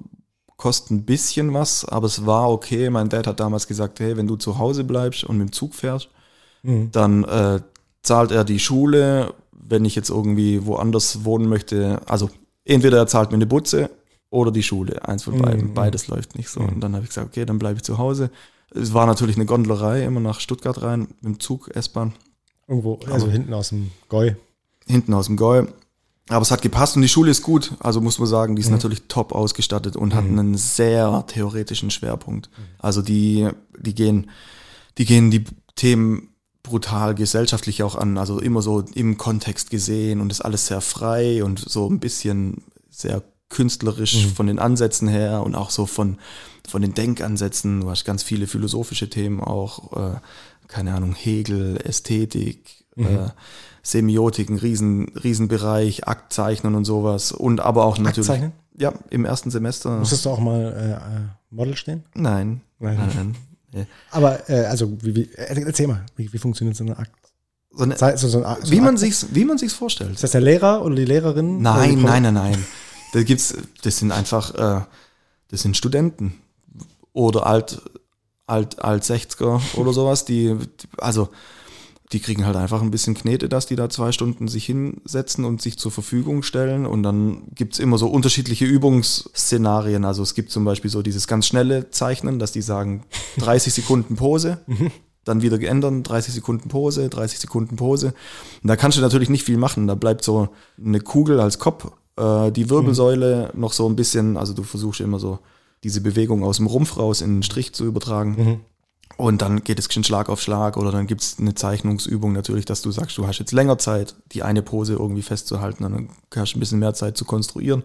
[0.55, 2.89] kostet ein bisschen was, aber es war okay.
[2.89, 5.73] Mein Dad hat damals gesagt, hey, wenn du zu Hause bleibst und mit dem Zug
[5.73, 6.09] fährst,
[6.91, 7.61] dann äh,
[8.01, 9.33] zahlt er die Schule.
[9.51, 12.29] Wenn ich jetzt irgendwie woanders wohnen möchte, also
[12.65, 13.89] entweder er zahlt mir eine Butze
[14.29, 15.73] oder die Schule, eins von beiden.
[15.73, 16.59] Beides läuft nicht so.
[16.61, 18.29] Und dann habe ich gesagt, okay, dann bleibe ich zu Hause.
[18.73, 22.13] Es war natürlich eine Gondlerei, immer nach Stuttgart rein, mit dem Zug, S-Bahn,
[22.67, 24.35] Irgendwo, also hinten aus dem Goi.
[24.85, 25.65] hinten aus dem Gäu.
[26.29, 27.73] Aber es hat gepasst und die Schule ist gut.
[27.79, 32.51] Also muss man sagen, die ist natürlich top ausgestattet und hat einen sehr theoretischen Schwerpunkt.
[32.77, 34.29] Also die, die gehen,
[34.99, 36.29] die gehen die Themen
[36.61, 38.19] brutal gesellschaftlich auch an.
[38.19, 42.61] Also immer so im Kontext gesehen und ist alles sehr frei und so ein bisschen
[42.91, 46.17] sehr künstlerisch von den Ansätzen her und auch so von,
[46.67, 47.81] von den Denkansätzen.
[47.81, 50.19] Du hast ganz viele philosophische Themen auch, äh,
[50.67, 53.29] keine Ahnung, Hegel, Ästhetik, äh,
[53.81, 57.31] Semiotik, ein riesen, Riesenbereich, Aktzeichnen und sowas.
[57.31, 58.29] Und aber auch natürlich.
[58.29, 58.51] Aktzeichnen?
[58.77, 59.97] Ja, im ersten Semester.
[59.97, 62.03] Musstest du auch mal äh, äh, Model stehen?
[62.13, 62.61] Nein.
[62.79, 62.97] Nein.
[62.97, 63.35] Nein.
[63.73, 63.85] Nee.
[64.11, 67.11] Aber, äh, also, wie, wie, äh, erzähl mal, wie, wie funktioniert so eine Akt?
[67.71, 70.13] So eine, So, so ein, so wie, ein man sich's, wie man sich's vorstellt.
[70.13, 71.57] Ist das der Lehrer oder die Lehrerin?
[71.57, 72.65] Die Nein, Pro- nein, nein, nein.
[73.13, 74.81] Da gibt's, das sind einfach, äh,
[75.49, 76.35] das sind Studenten
[77.13, 77.81] oder alt,
[78.47, 81.29] alt, alt 60er oder sowas, die, die- also
[82.11, 85.61] die kriegen halt einfach ein bisschen Knete, dass die da zwei Stunden sich hinsetzen und
[85.61, 86.87] sich zur Verfügung stellen.
[86.87, 90.05] Und dann gibt's immer so unterschiedliche Übungsszenarien.
[90.05, 93.03] Also es gibt zum Beispiel so dieses ganz schnelle Zeichnen, dass die sagen
[93.37, 94.57] 30 Sekunden Pose,
[95.23, 98.13] dann wieder geändern, 30 Sekunden Pose, 30 Sekunden Pose.
[98.63, 99.85] Und da kannst du natürlich nicht viel machen.
[99.85, 100.49] Da bleibt so
[100.83, 105.19] eine Kugel als Kopf, äh, die Wirbelsäule noch so ein bisschen, also du versuchst immer
[105.19, 105.39] so
[105.83, 108.61] diese Bewegung aus dem Rumpf raus in den Strich zu übertragen.
[109.17, 112.65] Und dann geht es schon Schlag auf Schlag oder dann gibt es eine Zeichnungsübung natürlich,
[112.65, 116.09] dass du sagst, du hast jetzt länger Zeit, die eine Pose irgendwie festzuhalten, und dann
[116.35, 117.83] hast du ein bisschen mehr Zeit zu konstruieren.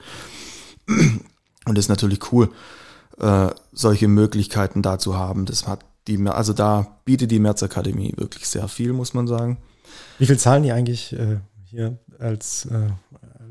[0.86, 2.50] Und das ist natürlich cool,
[3.18, 5.46] äh, solche Möglichkeiten da zu haben.
[5.46, 9.58] Das hat die, also da bietet die Märzakademie wirklich sehr viel, muss man sagen.
[10.18, 12.90] Wie viel zahlen die eigentlich äh, hier als, äh,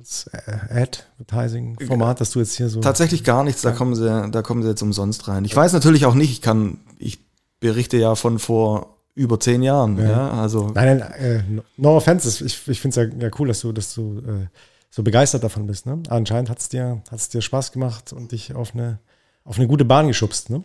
[0.04, 2.82] als äh, Advertising-Format, dass du jetzt hier so.
[2.82, 5.46] Tatsächlich gar nichts, da kommen sie, da kommen sie jetzt umsonst rein.
[5.46, 7.20] Ich weiß natürlich auch nicht, ich kann, ich
[7.62, 11.44] berichte ja von vor über zehn Jahren, ja, also Nein, nein, äh,
[11.78, 12.28] no- offense.
[12.28, 14.48] das- Ich, ich finde es ja, ja cool, dass du, dass du äh,
[14.90, 15.86] so begeistert davon bist.
[15.86, 16.02] Ne?
[16.10, 19.00] Anscheinend hat es dir, hat's dir Spaß gemacht und dich auf eine,
[19.46, 20.50] auf eine gute Bahn geschubst.
[20.50, 20.64] Ne?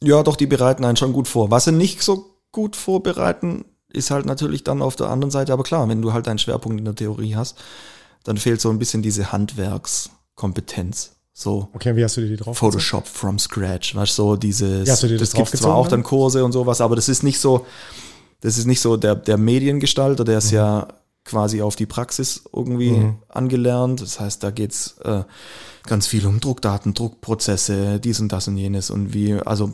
[0.00, 1.50] Ja, doch, die bereiten einen schon gut vor.
[1.50, 5.62] Was sie nicht so gut vorbereiten, ist halt natürlich dann auf der anderen Seite, aber
[5.64, 7.58] klar, wenn du halt deinen Schwerpunkt in der Theorie hast,
[8.26, 11.12] dann fehlt so ein bisschen diese Handwerkskompetenz.
[11.32, 12.56] So Okay, wie hast du dir die drauf?
[12.56, 15.74] Photoshop from scratch, weißt du, so dieses, Ja, hast du dir das das gibt's zwar
[15.74, 17.66] auch dann Kurse und sowas, aber das ist nicht so,
[18.40, 20.38] das ist nicht so der, der Mediengestalter, der Mhm.
[20.38, 20.88] ist ja
[21.24, 24.00] quasi auf die Praxis irgendwie angelernt.
[24.00, 25.24] Das heißt, da geht's äh,
[25.84, 29.72] ganz viel um Druckdaten, Druckprozesse, dies und das und jenes und wie, also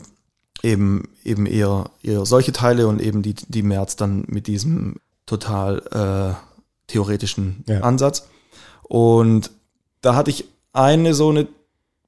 [0.63, 4.95] eben, eben eher, eher solche Teile und eben die, die März dann mit diesem
[5.27, 7.81] total äh, theoretischen Ja.
[7.81, 8.27] Ansatz.
[8.83, 9.51] Und
[10.01, 11.47] da hatte ich eine so eine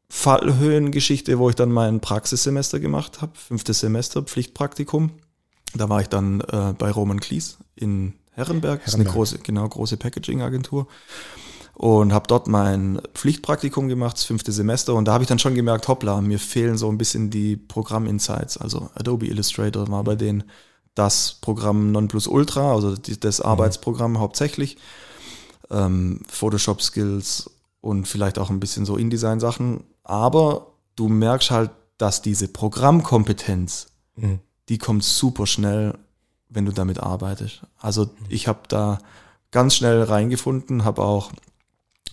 [0.09, 5.11] Fallhöhengeschichte, wo ich dann mein Praxissemester gemacht habe, fünftes Semester, Pflichtpraktikum.
[5.73, 9.67] Da war ich dann äh, bei Roman Klies in Herrenberg, das ist eine große, genau,
[9.67, 10.87] große Packaging-Agentur.
[11.73, 14.93] Und habe dort mein Pflichtpraktikum gemacht, das fünfte Semester.
[14.93, 18.57] Und da habe ich dann schon gemerkt, hoppla, mir fehlen so ein bisschen die Programm-Insights.
[18.57, 20.43] Also Adobe Illustrator war bei denen
[20.93, 24.77] das Programm Nonplusultra, also das Arbeitsprogramm hauptsächlich.
[25.71, 27.49] Ähm, Photoshop-Skills
[27.81, 29.83] und vielleicht auch ein bisschen so InDesign-Sachen.
[30.03, 33.87] Aber du merkst halt, dass diese Programmkompetenz,
[34.17, 34.39] Mhm.
[34.69, 35.97] die kommt super schnell,
[36.49, 37.61] wenn du damit arbeitest.
[37.77, 38.99] Also ich habe da
[39.51, 41.31] ganz schnell reingefunden, habe auch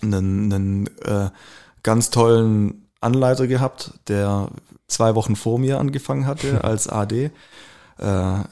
[0.02, 1.30] einen, einen äh,
[1.82, 4.48] ganz tollen Anleiter gehabt, der
[4.88, 7.26] zwei Wochen vor mir angefangen hatte als AD.
[7.26, 7.30] Äh,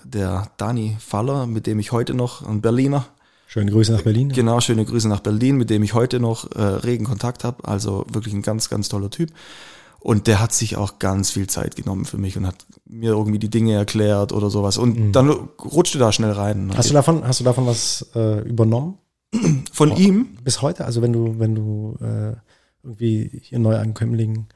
[0.05, 3.07] der Dani Faller, mit dem ich heute noch, ein Berliner,
[3.51, 4.29] Schöne Grüße nach Berlin.
[4.29, 7.67] Genau, schöne Grüße nach Berlin, mit dem ich heute noch äh, regen Kontakt habe.
[7.67, 9.33] Also wirklich ein ganz, ganz toller Typ.
[9.99, 13.41] Und der hat sich auch ganz viel Zeit genommen für mich und hat mir irgendwie
[13.41, 14.79] die Dinge erklärt oder sowas.
[14.79, 16.67] Und dann rutschte da schnell rein.
[16.67, 16.77] Mhm.
[16.77, 18.99] Hast du davon, hast du davon was äh, übernommen?
[19.73, 20.37] Von ihm?
[20.45, 20.85] Bis heute?
[20.85, 22.37] Also wenn du, wenn du äh,
[22.85, 24.47] irgendwie hier Neuankömmlingen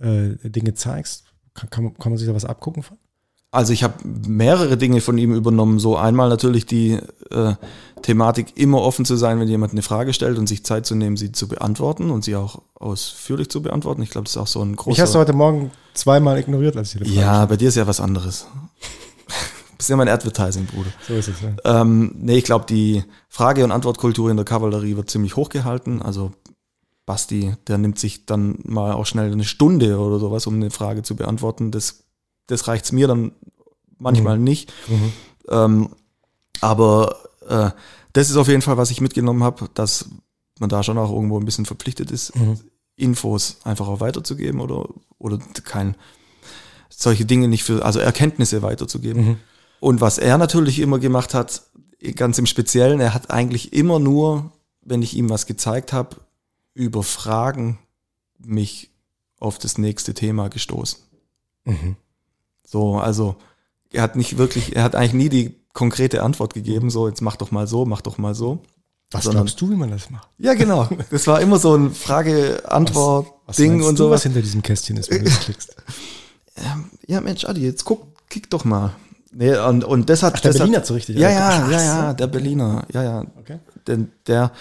[0.00, 2.96] äh, Dinge zeigst, kann, kann man sich da was abgucken von?
[3.54, 3.94] Also ich habe
[4.26, 5.78] mehrere Dinge von ihm übernommen.
[5.78, 6.98] So einmal natürlich die
[7.30, 7.54] äh,
[8.02, 11.16] Thematik, immer offen zu sein, wenn jemand eine Frage stellt und sich Zeit zu nehmen,
[11.16, 14.02] sie zu beantworten und sie auch ausführlich zu beantworten.
[14.02, 14.96] Ich glaube, das ist auch so ein großer...
[14.96, 17.86] Ich hast du heute Morgen zweimal ignoriert, als ich dir ja, bei dir ist ja
[17.86, 18.46] was anderes.
[19.78, 20.90] bist ja mein Advertising-Bruder.
[21.06, 21.36] So ist es.
[21.40, 21.80] Ja.
[21.80, 26.02] Ähm, nee, ich glaube, die Frage- und Antwortkultur in der Kavallerie wird ziemlich hochgehalten.
[26.02, 26.32] Also
[27.06, 31.02] Basti, der nimmt sich dann mal auch schnell eine Stunde oder sowas, um eine Frage
[31.02, 31.70] zu beantworten.
[31.70, 32.03] Das,
[32.46, 33.32] das reicht's mir dann
[33.98, 34.72] manchmal nicht.
[34.88, 35.12] Mhm.
[35.48, 35.88] Ähm,
[36.60, 37.16] aber
[37.48, 37.70] äh,
[38.12, 40.08] das ist auf jeden Fall, was ich mitgenommen habe, dass
[40.58, 42.58] man da schon auch irgendwo ein bisschen verpflichtet ist, Mhm.
[42.96, 44.88] Infos einfach auch weiterzugeben oder,
[45.18, 45.96] oder kein,
[46.88, 49.26] solche Dinge nicht für, also Erkenntnisse weiterzugeben.
[49.26, 49.36] Mhm.
[49.80, 51.64] Und was er natürlich immer gemacht hat,
[52.14, 56.16] ganz im Speziellen, er hat eigentlich immer nur, wenn ich ihm was gezeigt habe,
[56.72, 57.78] über Fragen
[58.38, 58.90] mich
[59.40, 61.00] auf das nächste Thema gestoßen.
[61.64, 61.96] Mhm.
[62.74, 63.36] So, also
[63.92, 67.36] er hat nicht wirklich, er hat eigentlich nie die konkrete Antwort gegeben, so jetzt mach
[67.36, 68.58] doch mal so, mach doch mal so.
[69.12, 70.28] Was Sondern- glaubst du, wie man das macht?
[70.38, 70.88] Ja, genau.
[71.12, 75.30] Das war immer so ein Frage-Antwort-Ding und du, was hinter diesem Kästchen ist, wenn du
[75.30, 75.76] das klickst?
[77.06, 78.92] Ja, Mensch, Adi, jetzt guck, kick doch mal.
[79.32, 80.34] Nee, und, und das hat.
[80.36, 81.16] Ach, der das Berliner hat, so richtig.
[81.16, 81.72] Ja, ja, so.
[81.72, 82.86] ja, ja, der Berliner.
[82.92, 83.24] Ja, ja.
[83.38, 83.58] Okay.
[83.88, 84.52] Denn der,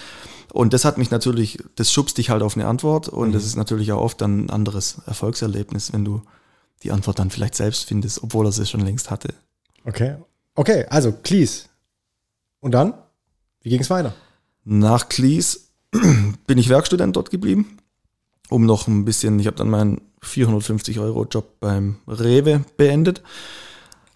[0.51, 3.33] und das hat mich natürlich, das schubst dich halt auf eine Antwort und Mhm.
[3.33, 6.21] das ist natürlich auch oft dann ein anderes Erfolgserlebnis, wenn du
[6.83, 9.33] die Antwort dann vielleicht selbst findest, obwohl er sie schon längst hatte.
[9.85, 10.15] Okay.
[10.55, 11.65] Okay, also Cleese.
[12.59, 12.93] Und dann?
[13.61, 14.13] Wie ging es weiter?
[14.63, 15.71] Nach Klies
[16.47, 17.77] bin ich Werkstudent dort geblieben,
[18.49, 23.21] um noch ein bisschen, ich habe dann meinen 450 Euro Job beim Rewe beendet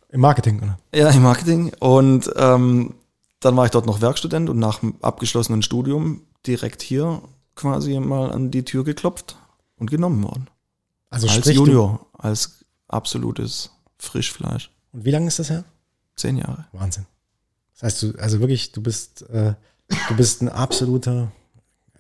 [0.09, 0.77] Im Marketing, oder?
[0.93, 1.73] Ja, im Marketing.
[1.79, 2.95] Und ähm,
[3.39, 7.21] dann war ich dort noch Werkstudent und nach dem abgeschlossenen Studium direkt hier
[7.55, 9.37] quasi mal an die Tür geklopft
[9.77, 10.49] und genommen worden.
[11.09, 12.56] Also als Junior, als
[12.87, 14.71] absolutes Frischfleisch.
[14.91, 15.63] Und wie lange ist das her?
[16.15, 16.67] Zehn Jahre.
[16.71, 17.05] Wahnsinn.
[17.73, 19.53] Das heißt, du, also wirklich, du bist, äh,
[20.09, 21.31] du bist ein absoluter,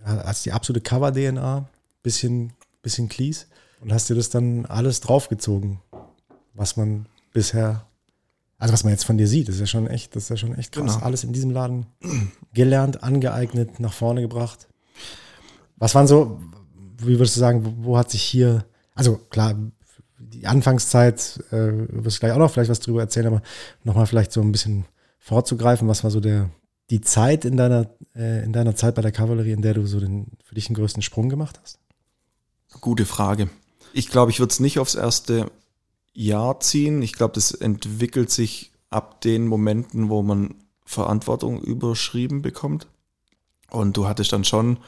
[0.03, 1.69] hast die absolute Cover-DNA,
[2.01, 3.45] bisschen, bisschen Cleese
[3.81, 5.79] und hast dir das dann alles draufgezogen,
[6.53, 7.85] was man bisher,
[8.57, 10.37] also was man jetzt von dir sieht, das ist ja schon echt, das ist ja
[10.37, 10.95] schon echt krass.
[10.95, 11.05] Genau.
[11.05, 11.85] Alles in diesem Laden
[12.53, 14.67] gelernt, angeeignet, nach vorne gebracht.
[15.75, 16.39] Was waren so,
[16.97, 18.65] wie würdest du sagen, wo, wo hat sich hier,
[18.95, 19.55] also klar,
[20.17, 23.41] die Anfangszeit, äh, wirst gleich auch noch vielleicht was drüber erzählen, aber
[23.83, 24.85] nochmal vielleicht so ein bisschen
[25.19, 26.49] vorzugreifen, was war so der,
[26.89, 29.99] die Zeit in deiner, äh, in deiner Zeit bei der Kavallerie, in der du so
[29.99, 31.79] den, für dich den größten Sprung gemacht hast?
[32.81, 33.49] Gute Frage.
[33.93, 35.51] Ich glaube, ich würde es nicht aufs erste
[36.13, 37.01] Jahr ziehen.
[37.01, 40.55] Ich glaube, das entwickelt sich ab den Momenten, wo man
[40.85, 42.87] Verantwortung überschrieben bekommt.
[43.69, 44.79] Und du hattest dann schon,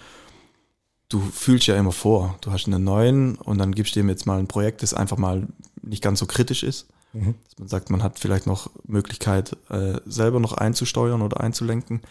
[1.09, 4.25] du fühlst ja immer vor, du hast einen neuen und dann gibst du ihm jetzt
[4.25, 5.47] mal ein Projekt, das einfach mal
[5.81, 6.87] nicht ganz so kritisch ist.
[7.13, 7.35] Mhm.
[7.49, 12.01] Dass man sagt, man hat vielleicht noch Möglichkeit, äh, selber noch einzusteuern oder einzulenken.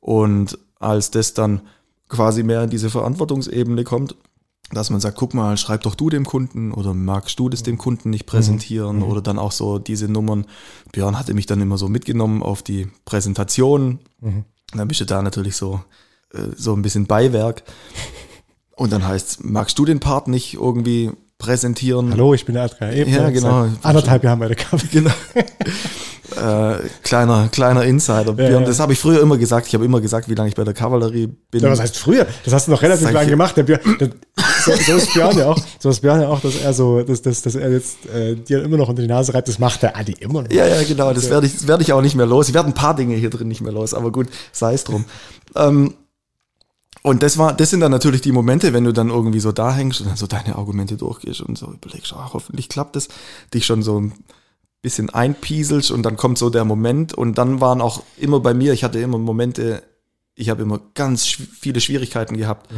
[0.00, 1.62] Und als das dann
[2.08, 4.14] quasi mehr in diese Verantwortungsebene kommt,
[4.70, 7.78] dass man sagt, guck mal, schreib doch du dem Kunden oder magst du das dem
[7.78, 9.02] Kunden nicht präsentieren Mhm.
[9.04, 10.46] oder dann auch so diese Nummern.
[10.92, 14.00] Björn hatte mich dann immer so mitgenommen auf die Präsentation.
[14.20, 14.44] Mhm.
[14.72, 15.80] Dann bist du da natürlich so,
[16.32, 17.62] äh, so ein bisschen Beiwerk.
[18.76, 22.10] Und dann heißt magst du den Part nicht irgendwie präsentieren?
[22.12, 23.22] Hallo, ich bin der Adrian Ebner.
[23.22, 23.68] Ja, genau.
[23.82, 24.88] Anderthalb Jahren bei der Kavallerie.
[24.92, 25.10] Genau.
[26.74, 28.26] äh, kleiner, kleiner Insider.
[28.26, 28.66] Ja, Björn, ja.
[28.66, 29.66] Das habe ich früher immer gesagt.
[29.66, 31.62] Ich habe immer gesagt, wie lange ich bei der Kavallerie bin.
[31.62, 32.26] Ja, was heißt früher?
[32.44, 33.56] Das hast du noch relativ lange gemacht.
[33.56, 34.10] Der Björn, der,
[34.62, 35.58] so, so ist Björn ja auch.
[35.78, 38.62] So ist Björn ja auch, dass er so, dass, dass, dass er jetzt äh, dir
[38.62, 39.48] immer noch unter die Nase reibt.
[39.48, 40.50] Das macht der Adi immer noch.
[40.50, 41.14] Ja, ja, genau.
[41.14, 42.48] Das werde ich, das werde ich auch nicht mehr los.
[42.48, 45.06] Ich werde ein paar Dinge hier drin nicht mehr los, aber gut, sei es drum.
[45.54, 45.94] Ähm,
[47.06, 49.72] und das war, das sind dann natürlich die Momente, wenn du dann irgendwie so da
[49.72, 53.06] hängst und dann so deine Argumente durchgehst und so überlegst, ah, hoffentlich klappt es,
[53.54, 54.12] dich schon so ein
[54.82, 58.72] bisschen einpieselst und dann kommt so der Moment und dann waren auch immer bei mir,
[58.72, 59.84] ich hatte immer Momente,
[60.34, 62.72] ich habe immer ganz viele Schwierigkeiten gehabt,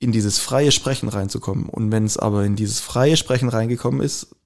[0.00, 1.70] in dieses freie Sprechen reinzukommen.
[1.70, 4.36] Und wenn es aber in dieses freie Sprechen reingekommen ist,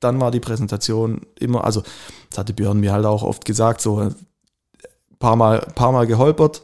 [0.00, 1.82] dann war die Präsentation immer, also
[2.30, 4.14] das hatte Björn mir halt auch oft gesagt, so ein
[5.18, 6.62] paar Mal, paar Mal geholpert,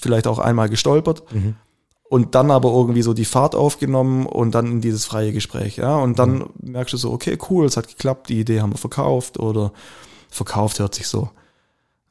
[0.00, 1.54] vielleicht auch einmal gestolpert Mhm.
[2.08, 5.96] und dann aber irgendwie so die Fahrt aufgenommen und dann in dieses freie Gespräch, ja.
[5.98, 9.38] Und dann merkst du so, okay, cool, es hat geklappt, die Idee haben wir verkauft
[9.38, 9.72] oder
[10.30, 11.30] verkauft hört sich so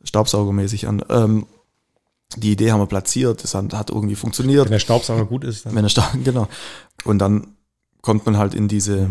[0.03, 1.03] staubsaugermäßig an.
[1.09, 1.45] Ähm,
[2.37, 4.65] die Idee haben wir platziert, das hat, hat irgendwie funktioniert.
[4.65, 6.47] Wenn der Staubsauger gut ist, dann Wenn er stark, genau.
[7.03, 7.55] Und dann
[8.01, 9.09] kommt man halt in diese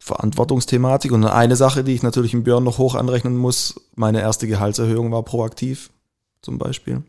[0.00, 1.12] Verantwortungsthematik.
[1.12, 5.12] Und eine Sache, die ich natürlich im Björn noch hoch anrechnen muss, meine erste Gehaltserhöhung
[5.12, 5.90] war proaktiv,
[6.42, 7.02] zum Beispiel.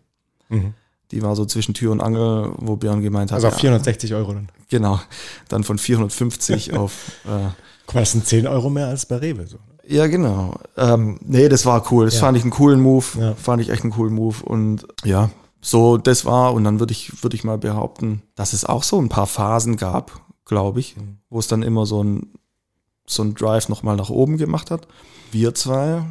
[0.49, 0.73] Mhm.
[1.11, 4.13] Die war so zwischen Tür und Angel, wo Björn gemeint hat, Also auf ja, 460
[4.13, 4.49] Euro dann.
[4.69, 4.99] genau,
[5.47, 6.93] dann von 450 auf,
[7.25, 7.49] äh,
[7.87, 9.47] Guck mal, das sind 10 Euro mehr als bei Rewe.
[9.47, 9.57] So.
[9.87, 10.59] ja genau.
[10.77, 12.05] Ähm, nee, das war cool.
[12.05, 12.19] Das Ja.
[12.21, 13.05] fand ich einen coolen Move.
[13.19, 13.33] Ja.
[13.33, 14.35] Fand ich echt einen coolen Move.
[14.43, 15.31] Und ja,
[15.61, 16.53] so das war.
[16.53, 19.75] Und dann würde ich, würde ich mal behaupten, dass es auch so ein paar Phasen
[19.77, 21.17] gab, glaube ich, Mhm.
[21.31, 22.33] wo es dann immer so ein,
[23.07, 24.87] so ein Drive nochmal nach oben gemacht hat.
[25.31, 26.03] Wir zwei,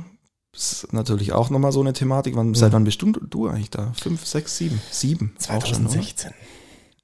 [0.59, 2.36] ist natürlich auch nochmal so eine Thematik.
[2.36, 3.92] Wann, Seit wann bist du, du eigentlich da?
[4.00, 4.80] Fünf, sechs, sieben?
[4.90, 5.34] Sieben.
[5.48, 5.92] Auch schon, oder?
[5.92, 6.32] 2016.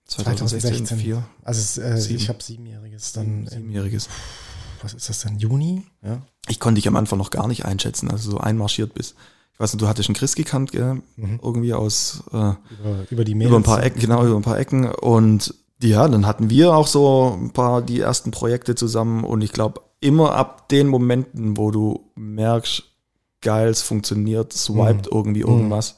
[0.07, 0.99] 2016, 2016.
[0.99, 1.25] vier.
[1.43, 4.09] Also äh, ich habe siebenjähriges dann, äh, Siebenjähriges.
[4.83, 5.83] was ist das dann, Juni?
[6.03, 6.21] Ja.
[6.49, 9.15] Ich konnte dich am Anfang noch gar nicht einschätzen, also so einmarschiert bist.
[9.55, 11.01] Ich weiß nicht, du hattest einen Chris gekannt, gell?
[11.17, 11.41] Mhm.
[11.43, 12.57] irgendwie aus äh, Über,
[13.11, 13.49] über die Mails.
[13.49, 14.87] über ein paar Ecken, genau, über ein paar Ecken.
[14.87, 19.53] Und ja, dann hatten wir auch so ein paar die ersten Projekte zusammen und ich
[19.53, 22.83] glaube, immer ab den Momenten, wo du merkst,
[23.45, 25.97] geil, es funktioniert, swiped irgendwie irgendwas.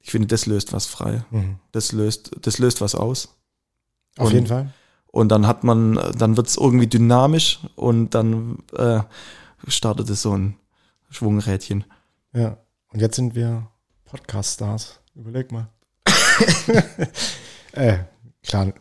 [0.00, 1.24] Ich finde, das löst was frei.
[1.30, 1.56] Mhm.
[1.72, 3.36] Das löst, das löst was aus.
[4.16, 4.72] Auf Und- jeden Fall.
[5.10, 9.00] Und dann hat man, dann wird es irgendwie dynamisch und dann äh,
[9.66, 10.56] startet es so ein
[11.10, 11.84] Schwungrädchen.
[12.34, 12.58] Ja.
[12.92, 13.68] Und jetzt sind wir
[14.04, 15.00] Podcast-Stars.
[15.14, 15.68] Überleg mal.
[17.72, 17.98] äh,
[18.42, 18.72] klar,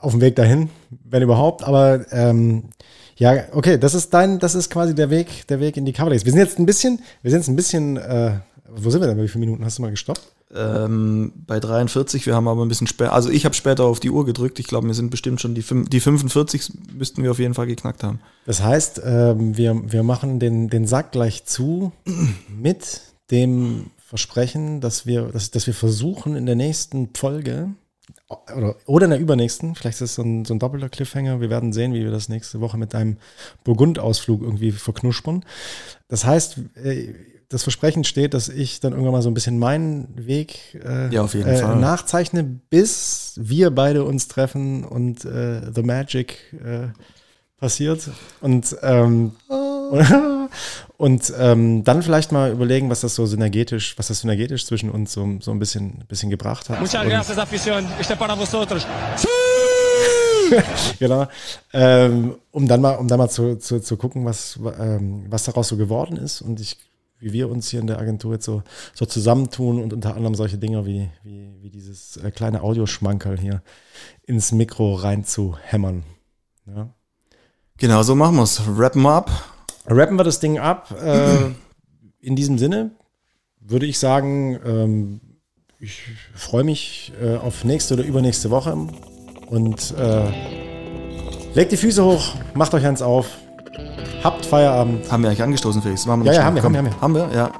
[0.00, 2.70] auf dem Weg dahin, wenn überhaupt, aber ähm,
[3.18, 6.24] ja, okay, das ist dein, das ist quasi der Weg, der Weg in die Coverdays.
[6.24, 8.38] Wir sind jetzt ein bisschen, wir sind jetzt ein bisschen, äh,
[8.68, 9.20] wo sind wir denn?
[9.20, 10.22] Wie viele Minuten hast du mal gestoppt?
[10.54, 14.10] Ähm, bei 43, wir haben aber ein bisschen später, also ich habe später auf die
[14.10, 17.52] Uhr gedrückt, ich glaube, wir sind bestimmt schon die, die 45 müssten wir auf jeden
[17.52, 18.20] Fall geknackt haben.
[18.46, 21.92] Das heißt, ähm, wir, wir machen den, den Sack gleich zu
[22.48, 27.70] mit dem Versprechen, dass wir, dass, dass wir versuchen, in der nächsten Folge
[28.28, 31.40] oder, oder in der übernächsten, vielleicht ist es so ein, so ein doppelter Cliffhanger.
[31.40, 33.16] Wir werden sehen, wie wir das nächste Woche mit einem
[33.64, 35.44] Burgund-Ausflug irgendwie verknuspern.
[36.08, 37.14] Das heißt, äh,
[37.48, 41.22] das Versprechen steht, dass ich dann irgendwann mal so ein bisschen meinen Weg äh, Ja,
[41.22, 41.76] auf jeden äh, Fall.
[41.76, 46.88] nachzeichne, bis wir beide uns treffen und äh, The Magic äh,
[47.58, 48.10] passiert.
[48.40, 49.32] Und, ähm,
[50.96, 55.12] und ähm, dann vielleicht mal überlegen, was das so synergetisch, was das synergetisch zwischen uns
[55.12, 56.80] so, so ein bisschen, bisschen gebracht hat.
[56.80, 57.84] Muchas Und- gracias, afición.
[58.00, 58.86] Este es para vosotros.
[60.98, 61.26] genau.
[61.72, 65.68] Ähm, um dann mal, um dann mal zu, zu, zu gucken, was, ähm, was daraus
[65.68, 66.78] so geworden ist und ich,
[67.20, 68.62] wie wir uns hier in der Agentur jetzt so,
[68.94, 73.62] so zusammentun und unter anderem solche Dinge wie, wie, wie dieses äh, kleine Audioschmankerl hier
[74.26, 76.04] ins Mikro rein zu hämmern.
[76.66, 76.88] Ja.
[77.78, 78.60] Genau, so machen wir's.
[78.76, 79.30] Rappen ab.
[79.88, 80.94] Rappen wir das Ding ab.
[81.02, 81.50] Äh,
[82.20, 82.90] in diesem Sinne
[83.60, 85.20] würde ich sagen, ähm,
[85.80, 86.02] ich
[86.34, 88.76] freue mich äh, auf nächste oder übernächste Woche
[89.46, 90.22] und äh,
[91.54, 93.28] legt die Füße hoch, macht euch eins auf,
[94.22, 95.10] habt Feierabend.
[95.10, 96.04] Haben wir eigentlich angestoßen, Felix?
[96.04, 96.76] Ja, ja, haben wir, Komm.
[96.76, 97.50] haben wir, Haben wir, ja.